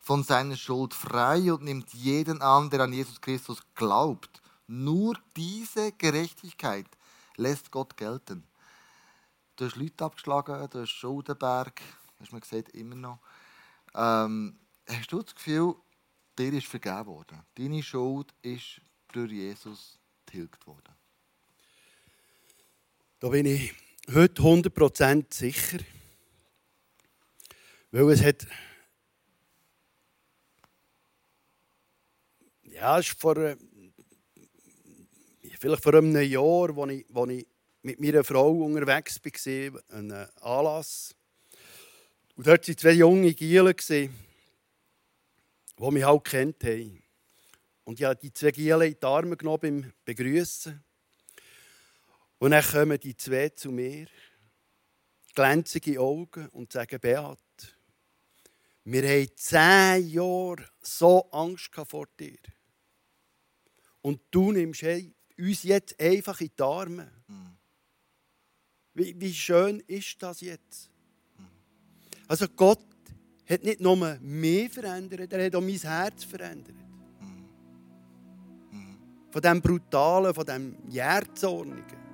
von 0.00 0.22
seiner 0.22 0.56
Schuld 0.56 0.92
frei 0.92 1.50
und 1.52 1.62
nimmt 1.62 1.92
jeden 1.94 2.42
an, 2.42 2.68
der 2.68 2.80
an 2.80 2.92
Jesus 2.92 3.20
Christus 3.20 3.62
glaubt. 3.74 4.42
Nur 4.66 5.18
diese 5.36 5.92
Gerechtigkeit 5.92 6.86
lässt 7.36 7.70
Gott 7.70 7.96
gelten. 7.96 8.46
Du 9.56 9.64
hast 9.64 9.76
Leute 9.76 10.04
abgeschlagen, 10.04 10.68
du 10.70 10.80
hast 10.80 10.90
Schuldenberg, 10.90 11.80
hast 12.20 12.32
du 12.32 12.40
gesagt, 12.40 12.70
immer 12.70 12.96
noch. 12.96 13.18
Ähm, 13.94 14.58
hast 14.88 15.12
du 15.12 15.22
das 15.22 15.34
Gefühl, 15.34 15.74
dir 16.38 16.52
ist 16.52 16.66
vergeben 16.66 17.06
worden? 17.06 17.42
Deine 17.54 17.82
Schuld 17.82 18.32
ist 18.42 18.80
durch 19.12 19.32
Jesus 19.32 19.98
tilgt 20.26 20.66
worden? 20.66 20.94
Da 23.20 23.28
bin 23.28 23.46
ich 23.46 23.72
heute 24.12 24.42
100% 24.42 25.32
sicher. 25.32 25.78
Weil 27.90 28.10
es 28.10 28.22
hat. 28.22 28.46
Ja, 32.64 32.98
es 32.98 33.08
ist 33.08 33.20
vor. 33.20 33.36
Äh, 33.36 33.56
vielleicht 35.64 35.82
vor 35.82 35.94
einem 35.94 36.20
Jahr, 36.20 36.78
als 36.78 36.90
ich, 36.92 37.06
als 37.14 37.30
ich 37.30 37.46
mit 37.80 38.00
meiner 38.00 38.22
Frau 38.22 38.50
unterwegs 38.50 39.18
war, 39.24 39.96
einen 39.96 40.28
Anlass. 40.42 41.14
Und 42.36 42.46
dort 42.46 42.68
waren 42.68 42.76
zwei 42.76 42.92
junge 42.92 43.32
Gielen, 43.32 43.74
die 45.78 45.90
mich 45.90 46.04
halt 46.04 46.24
kennt 46.24 46.64
haben. 46.64 47.02
Und 47.84 48.00
ich 48.00 48.06
habe 48.06 48.16
die 48.16 48.32
zwei 48.32 48.50
Gielen 48.50 48.82
in 48.82 48.96
die 48.98 49.06
Arme 49.06 49.36
genommen 49.36 49.60
beim 49.60 49.92
Begrüßen. 50.04 50.82
Und 52.38 52.50
dann 52.50 52.64
kommen 52.64 52.98
die 52.98 53.16
zwei 53.16 53.50
zu 53.50 53.70
mir, 53.70 54.06
glänzige 55.34 56.00
Augen, 56.00 56.48
und 56.48 56.72
sagen: 56.72 57.00
Beat, 57.00 57.38
Wir 58.84 59.02
haben 59.02 59.36
zehn 59.36 60.08
Jahre 60.10 60.64
so 60.82 61.30
Angst 61.30 61.70
vor 61.86 62.06
dir. 62.18 62.38
Und 64.02 64.20
du 64.30 64.52
nimmst 64.52 64.82
uns 65.38 65.62
jetzt 65.62 65.98
einfach 65.98 66.40
in 66.40 66.50
die 66.56 66.62
Arme. 66.62 67.10
Wie, 68.92 69.18
wie 69.18 69.34
schön 69.34 69.80
ist 69.80 70.22
das 70.22 70.40
jetzt? 70.40 70.90
Also 72.28 72.46
Gott 72.48 72.93
hat 73.48 73.62
nicht 73.62 73.80
nur 73.80 74.18
mich 74.20 74.72
verändert, 74.72 75.32
er 75.32 75.46
hat 75.46 75.54
auch 75.54 75.60
mein 75.60 75.76
Herz 75.76 76.24
verändert. 76.24 76.76
Von 79.30 79.42
dem 79.42 79.60
Brutalen, 79.60 80.32
von 80.32 80.46
dem 80.46 80.76
Jährzornigen. 80.88 82.04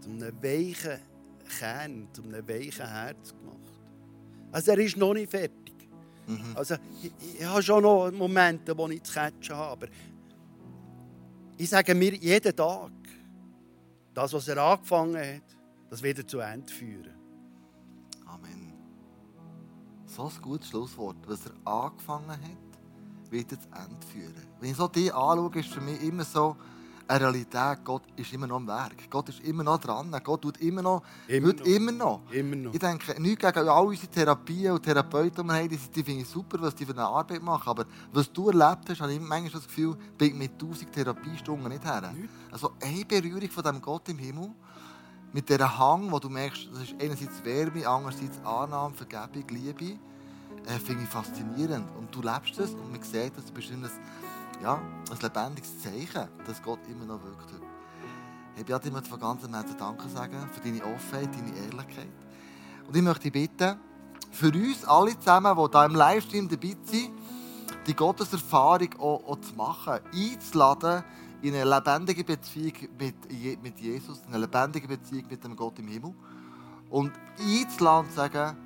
Zu 0.00 0.10
einem 0.10 0.42
weichen 0.42 1.00
Kern, 1.58 2.08
zu 2.12 2.22
einem 2.22 2.46
weichen 2.48 2.86
Herz 2.86 3.30
gemacht. 3.30 3.58
Also 4.52 4.70
er 4.70 4.78
ist 4.78 4.96
noch 4.96 5.12
nicht 5.12 5.30
fertig. 5.30 5.74
Mhm. 6.26 6.52
Also 6.54 6.76
ich, 7.02 7.12
ich, 7.40 7.44
habe 7.44 7.62
schon 7.62 7.82
noch 7.82 8.10
Momente, 8.12 8.76
wo 8.76 8.86
ich 8.88 9.02
zu 9.02 9.12
catchen 9.12 9.56
habe. 9.56 9.72
Aber 9.72 9.88
ich 11.56 11.68
sage 11.68 11.94
mir 11.94 12.14
jeden 12.14 12.54
Tag, 12.54 12.92
das, 14.14 14.32
was 14.32 14.48
er 14.48 14.58
angefangen 14.58 15.16
hat, 15.16 15.56
das 15.90 16.02
wird 16.02 16.18
er 16.18 16.26
zu 16.26 16.38
Ende 16.38 16.72
führen. 16.72 17.14
Amen. 18.26 18.72
So 20.08 20.24
ein 20.24 20.42
gutes 20.42 20.68
Schlusswort. 20.68 21.16
Was 21.26 21.40
er 21.46 21.52
angefangen 21.70 22.30
hat, 22.30 23.30
wird 23.30 23.52
er 23.52 23.60
zu 23.60 23.68
Ende 23.68 24.06
führen. 24.06 24.46
Wenn 24.60 24.70
ich 24.70 24.76
so 24.76 24.88
die 24.88 25.12
anschaue, 25.12 25.60
ist 25.60 25.68
für 25.68 25.80
mich 25.80 26.02
immer 26.02 26.24
so, 26.24 26.56
eine 27.08 27.20
Realität. 27.20 27.84
Gott 27.84 28.02
ist 28.16 28.32
immer 28.32 28.46
noch 28.46 28.56
am 28.56 28.66
Werk. 28.66 29.10
Gott 29.10 29.28
ist 29.30 29.40
immer 29.40 29.64
noch 29.64 29.78
dran. 29.78 30.14
Gott 30.22 30.42
tut 30.42 30.58
immer 30.58 30.82
noch. 30.82 31.02
Immer, 31.26 31.52
noch. 31.52 31.64
Immer, 31.64 31.92
noch. 31.92 32.20
immer 32.30 32.56
noch. 32.56 32.74
Ich 32.74 32.80
denke, 32.80 33.20
nicht 33.20 33.40
gegen 33.40 33.68
all 33.68 33.86
unsere 33.86 34.08
Therapien 34.08 34.72
und 34.72 34.82
Therapeuten, 34.82 35.42
die 35.42 35.48
wir 35.48 35.54
haben, 35.54 35.68
die, 35.68 35.76
die 35.76 36.02
finde 36.04 36.22
ich 36.22 36.28
super, 36.28 36.58
was 36.60 36.74
die 36.74 36.84
für 36.84 36.92
eine 36.92 37.04
Arbeit 37.06 37.42
machen. 37.42 37.68
Aber 37.68 37.86
was 38.12 38.32
du 38.32 38.50
erlebt 38.50 38.88
hast, 38.88 39.00
habe 39.00 39.12
ich 39.12 39.20
manchmal 39.20 39.52
das 39.52 39.66
Gefühl, 39.66 39.96
bin 40.16 40.28
ich 40.28 40.34
mit 40.34 40.52
1000 40.52 40.92
Therapiestunden 40.92 41.68
nicht 41.68 41.84
her. 41.84 42.12
Nicht. 42.12 42.28
Also 42.50 42.72
eine 42.82 43.04
Berührung 43.04 43.50
von 43.50 43.64
dem 43.64 43.80
Gott 43.80 44.08
im 44.08 44.18
Himmel, 44.18 44.50
mit 45.32 45.48
dieser 45.48 45.78
Hang, 45.78 46.10
wo 46.10 46.18
du 46.18 46.28
merkst, 46.28 46.68
das 46.72 46.82
ist 46.84 46.94
einerseits 47.00 47.44
Wärme, 47.44 47.86
andererseits 47.86 48.38
Annahme, 48.44 48.94
Vergebung, 48.94 49.44
Liebe, 49.50 49.98
äh, 50.66 50.78
finde 50.78 51.04
ich 51.04 51.08
faszinierend. 51.08 51.88
Und 51.96 52.14
du 52.14 52.22
lebst 52.22 52.58
das 52.58 52.70
und 52.70 52.90
man 52.90 53.02
sieht, 53.02 53.36
dass 53.36 53.44
du 53.44 53.52
bist 53.52 53.70
ein 53.70 53.88
ja, 54.62 54.80
ein 55.10 55.18
lebendiges 55.20 55.80
Zeichen, 55.80 56.28
dass 56.46 56.62
Gott 56.62 56.80
immer 56.90 57.04
noch 57.04 57.22
wirkt. 57.22 57.52
Ich 58.56 58.68
möchte 58.68 58.90
dir 58.90 59.02
von 59.02 59.20
ganzem 59.20 59.54
Herzen 59.54 59.76
Danke 59.78 60.08
sagen 60.08 60.48
für 60.52 60.60
deine 60.60 60.82
Offenheit, 60.84 61.28
deine 61.32 61.56
Ehrlichkeit. 61.56 62.08
Und 62.88 62.96
ich 62.96 63.02
möchte 63.02 63.30
bitten, 63.30 63.78
für 64.32 64.52
uns 64.52 64.84
alle 64.84 65.16
zusammen, 65.18 65.56
die 65.56 65.78
hier 65.78 65.84
im 65.84 65.94
Livestream 65.94 66.48
dabei 66.48 66.76
sind, 66.82 67.10
die 67.86 67.94
Gotteserfahrung 67.94 68.94
auch, 68.98 69.24
auch 69.28 69.40
zu 69.40 69.54
machen, 69.54 70.00
einzuladen 70.12 71.04
in 71.42 71.54
eine 71.54 71.64
lebendige 71.64 72.24
Beziehung 72.24 72.72
mit, 72.98 73.62
mit 73.62 73.80
Jesus, 73.80 74.20
in 74.26 74.28
eine 74.28 74.38
lebendige 74.38 74.88
Beziehung 74.88 75.24
mit 75.30 75.42
dem 75.42 75.54
Gott 75.54 75.78
im 75.78 75.88
Himmel. 75.88 76.14
Und 76.90 77.12
einzuladen 77.38 78.10
zu 78.10 78.16
sagen, 78.16 78.56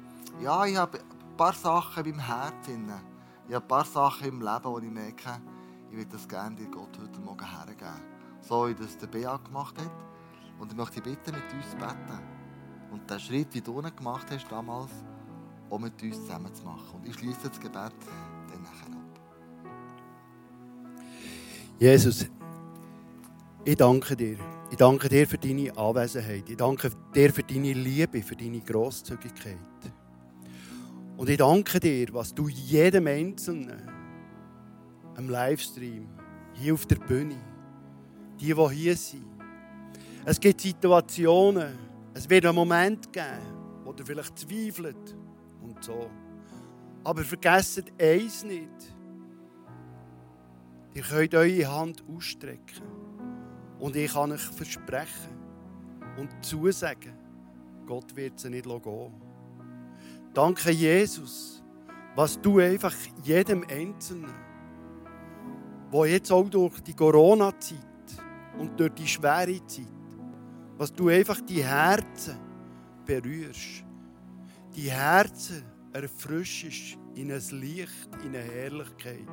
ja, 0.40 0.64
ich 0.64 0.76
habe 0.76 0.98
ein 0.98 1.37
paar 1.37 1.52
Sachen 1.52 2.04
meinem 2.04 2.18
Herzen. 2.18 2.90
Ich 3.48 3.54
habe 3.54 3.64
ein 3.64 3.68
paar 3.68 3.85
Sachen 3.85 4.28
im 4.28 4.40
Leben, 4.40 4.80
die 4.80 4.87
ich 4.87 4.92
merke, 4.92 5.40
ich 5.90 5.96
würde 5.96 6.11
das 6.11 6.26
gerne 6.26 6.56
dir 6.56 6.70
Gott 6.70 6.98
heute 7.00 7.20
Morgen 7.20 7.44
hergeben. 7.44 8.00
So 8.40 8.68
wie 8.68 8.74
das 8.74 8.96
der 8.96 9.06
Bea 9.08 9.37
gemacht 9.37 9.76
hat. 9.78 9.90
Und 10.58 10.70
ich 10.70 10.76
möchte 10.76 11.00
dich 11.00 11.12
bitten, 11.12 11.35
mit 11.35 11.52
uns 11.52 11.70
zu 11.70 11.76
beten. 11.76 12.20
Und 12.90 13.11
den 13.11 13.20
Schritt, 13.20 13.52
wie 13.52 13.61
du 13.61 13.80
ihn 13.80 13.94
gemacht 13.94 14.26
hast 14.30 14.50
damals, 14.50 14.92
auch 15.68 15.78
mit 15.78 16.02
uns 16.02 16.16
zusammen 16.16 16.54
zu 16.54 16.64
machen. 16.64 16.94
Und 16.94 17.06
ich 17.06 17.14
schließe 17.14 17.48
das 17.48 17.61
Gebet 17.61 17.92
dann 18.48 18.62
nachher 18.62 18.87
ab. 18.87 19.20
Jesus, 21.78 22.26
ich 23.64 23.77
danke 23.77 24.16
dir. 24.16 24.37
Ich 24.70 24.77
danke 24.77 25.09
dir 25.09 25.27
für 25.27 25.38
deine 25.38 25.77
Anwesenheit. 25.77 26.48
Ich 26.48 26.57
danke 26.57 26.90
dir 27.14 27.33
für 27.33 27.42
deine 27.42 27.72
Liebe, 27.72 28.22
für 28.22 28.35
deine 28.35 28.61
Grosszügigkeit. 28.61 29.57
Und 31.16 31.29
ich 31.29 31.37
danke 31.37 31.79
dir, 31.79 32.09
was 32.12 32.35
du 32.35 32.48
jedem 32.48 33.07
Einzelnen 33.07 33.88
am 35.14 35.29
Livestream, 35.29 36.09
hier 36.55 36.75
auf 36.75 36.87
der 36.87 36.96
Bühne, 36.96 37.37
die, 38.40 38.55
die 38.55 38.68
hier 38.75 38.96
sind. 38.96 39.27
Es 40.25 40.40
gibt 40.40 40.61
Situationen, 40.61 41.79
es 42.14 42.29
wird 42.29 42.46
einen 42.46 42.55
Moment 42.55 43.12
geben, 43.12 43.85
wo 43.85 43.92
ihr 43.92 44.07
vielleicht 44.07 44.38
zweifelt 44.38 45.16
und 45.62 45.83
so. 45.85 46.11
Aber 47.05 47.22
vergesst 47.22 47.85
eins 48.01 48.44
nicht. 48.44 48.94
Ihr 50.94 51.03
könnt 51.03 51.35
eure 51.35 51.66
Hand 51.66 52.03
ausstrecken. 52.09 53.01
Und 53.82 53.96
ich 53.96 54.12
kann 54.12 54.32
euch 54.32 54.40
versprechen 54.40 55.36
und 56.16 56.30
zusagen, 56.44 57.12
Gott 57.86 58.14
wird 58.14 58.38
sie 58.38 58.48
nicht 58.48 58.64
gehen. 58.64 59.12
Danke, 60.32 60.70
Jesus, 60.70 61.62
was 62.14 62.40
du 62.40 62.60
einfach 62.60 62.94
jedem 63.22 63.64
Einzelnen 63.68 64.32
wo 65.92 66.06
jetzt 66.06 66.32
auch 66.32 66.48
durch 66.48 66.80
die 66.80 66.94
Corona-Zeit 66.94 67.78
und 68.58 68.80
durch 68.80 68.94
die 68.94 69.06
schwere 69.06 69.64
Zeit, 69.66 69.86
was 70.78 70.90
du 70.90 71.08
einfach 71.08 71.38
die 71.42 71.62
Herzen 71.62 72.38
berührst, 73.04 73.84
die 74.74 74.90
Herzen 74.90 75.62
erfrischst 75.92 76.96
in 77.14 77.30
ein 77.30 77.42
Licht, 77.60 78.08
in 78.24 78.34
eine 78.34 78.38
Herrlichkeit. 78.38 79.28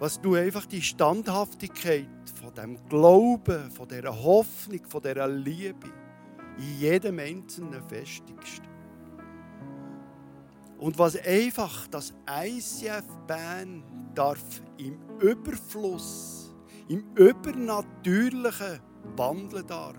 Was 0.00 0.18
du 0.18 0.34
einfach 0.34 0.64
die 0.64 0.80
Standhaftigkeit 0.80 2.08
von 2.34 2.54
dem 2.54 2.78
Glauben, 2.88 3.70
von 3.70 3.86
dieser 3.86 4.22
Hoffnung, 4.22 4.80
von 4.88 5.02
dieser 5.02 5.28
Liebe 5.28 5.88
in 6.56 6.78
jedem 6.78 7.18
Einzelnen 7.18 7.82
festigst. 7.86 8.62
Und 10.78 10.98
was 10.98 11.16
einfach 11.16 11.86
das 11.88 12.14
ICF 12.26 13.04
Bern 13.26 13.82
darf 14.14 14.62
im 14.78 14.98
Überfluss, 15.20 16.54
im 16.88 17.04
Übernatürlichen 17.14 18.80
wandeln 19.16 19.66
darf. 19.66 19.96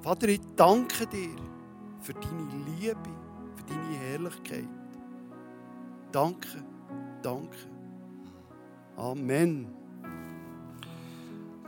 Vater, 0.00 0.28
ich 0.28 0.40
danke 0.54 1.08
dir 1.08 1.34
für 2.00 2.14
deine 2.14 2.48
Liebe, 2.78 3.10
für 3.56 3.64
deine 3.66 3.98
Herrlichkeit. 3.98 4.68
Danke, 6.12 6.64
danke. 7.20 7.77
Amen. 8.98 9.68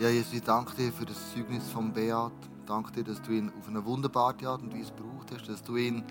Ja, 0.00 0.08
Jesus, 0.08 0.32
ich 0.32 0.42
danke 0.42 0.74
dir 0.74 0.92
für 0.92 1.04
das 1.04 1.32
Zeugnis 1.32 1.70
von 1.70 1.92
Beat. 1.92 2.32
Danke 2.66 2.90
dir, 2.90 3.04
dass 3.04 3.22
du 3.22 3.30
ihn 3.30 3.52
auf 3.56 3.68
eine 3.68 3.84
wunderbare 3.84 4.48
Art 4.48 4.62
und 4.62 4.74
Weise 4.74 4.92
gebraucht 4.92 5.28
hast, 5.32 5.48
dass 5.48 5.62
du 5.62 5.76
ihn 5.76 6.02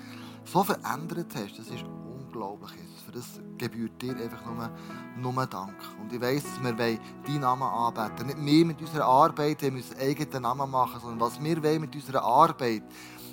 so 0.45 0.63
verändert 0.63 1.27
hast. 1.35 1.59
Das 1.59 1.67
ist 1.67 1.83
unglaublich. 1.83 2.71
Für 3.05 3.11
das 3.11 3.41
gebührt 3.57 4.01
dir 4.01 4.15
einfach 4.15 4.45
nur, 4.45 5.33
nur 5.33 5.45
Dank. 5.45 5.75
Und 6.01 6.13
ich 6.13 6.21
weiss, 6.21 6.43
dass 6.43 6.63
wir 6.63 6.71
deinen 6.71 7.41
Namen 7.41 7.63
anbeten 7.63 8.27
Nicht 8.27 8.45
wir 8.45 8.65
mit 8.65 8.79
unserer 8.79 9.05
Arbeit 9.05 9.61
haben 9.61 9.75
unseren 9.75 9.99
eigenen 9.99 10.41
Namen 10.43 10.71
machen, 10.71 11.01
sondern 11.01 11.19
was 11.19 11.43
wir 11.43 11.61
wollen 11.61 11.81
mit 11.81 11.93
unserer 11.93 12.23
Arbeit 12.23 12.83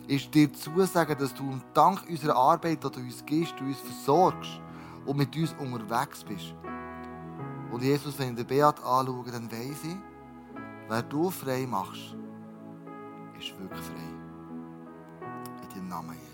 ist 0.09 0.35
dir 0.35 0.53
zusagen, 0.53 1.17
dass 1.19 1.35
du 1.35 1.61
dank 1.73 2.05
unserer 2.09 2.35
Arbeit, 2.35 2.83
die 2.83 2.91
du 2.91 3.01
uns 3.01 3.25
gibst, 3.25 3.55
du 3.61 3.65
uns 3.65 3.79
versorgst 3.79 4.61
und 5.05 5.17
mit 5.17 5.37
uns 5.37 5.55
unterwegs 5.61 6.25
bist. 6.25 6.55
Und 7.77 7.83
Jesus, 7.83 8.19
wenn 8.19 8.31
ich 8.31 8.37
den 8.37 8.47
Beat 8.47 8.83
anschaue, 8.83 9.31
dann 9.31 9.53
weiss 9.53 9.85
ich, 9.85 9.99
wer 10.89 11.03
du 11.03 11.31
frei 11.31 11.67
machst, 11.67 12.17
ist 13.39 13.53
wirklich 13.61 13.85
frei. 13.85 14.09
In 15.63 15.69
deinem 15.75 15.89
Namen. 15.89 16.26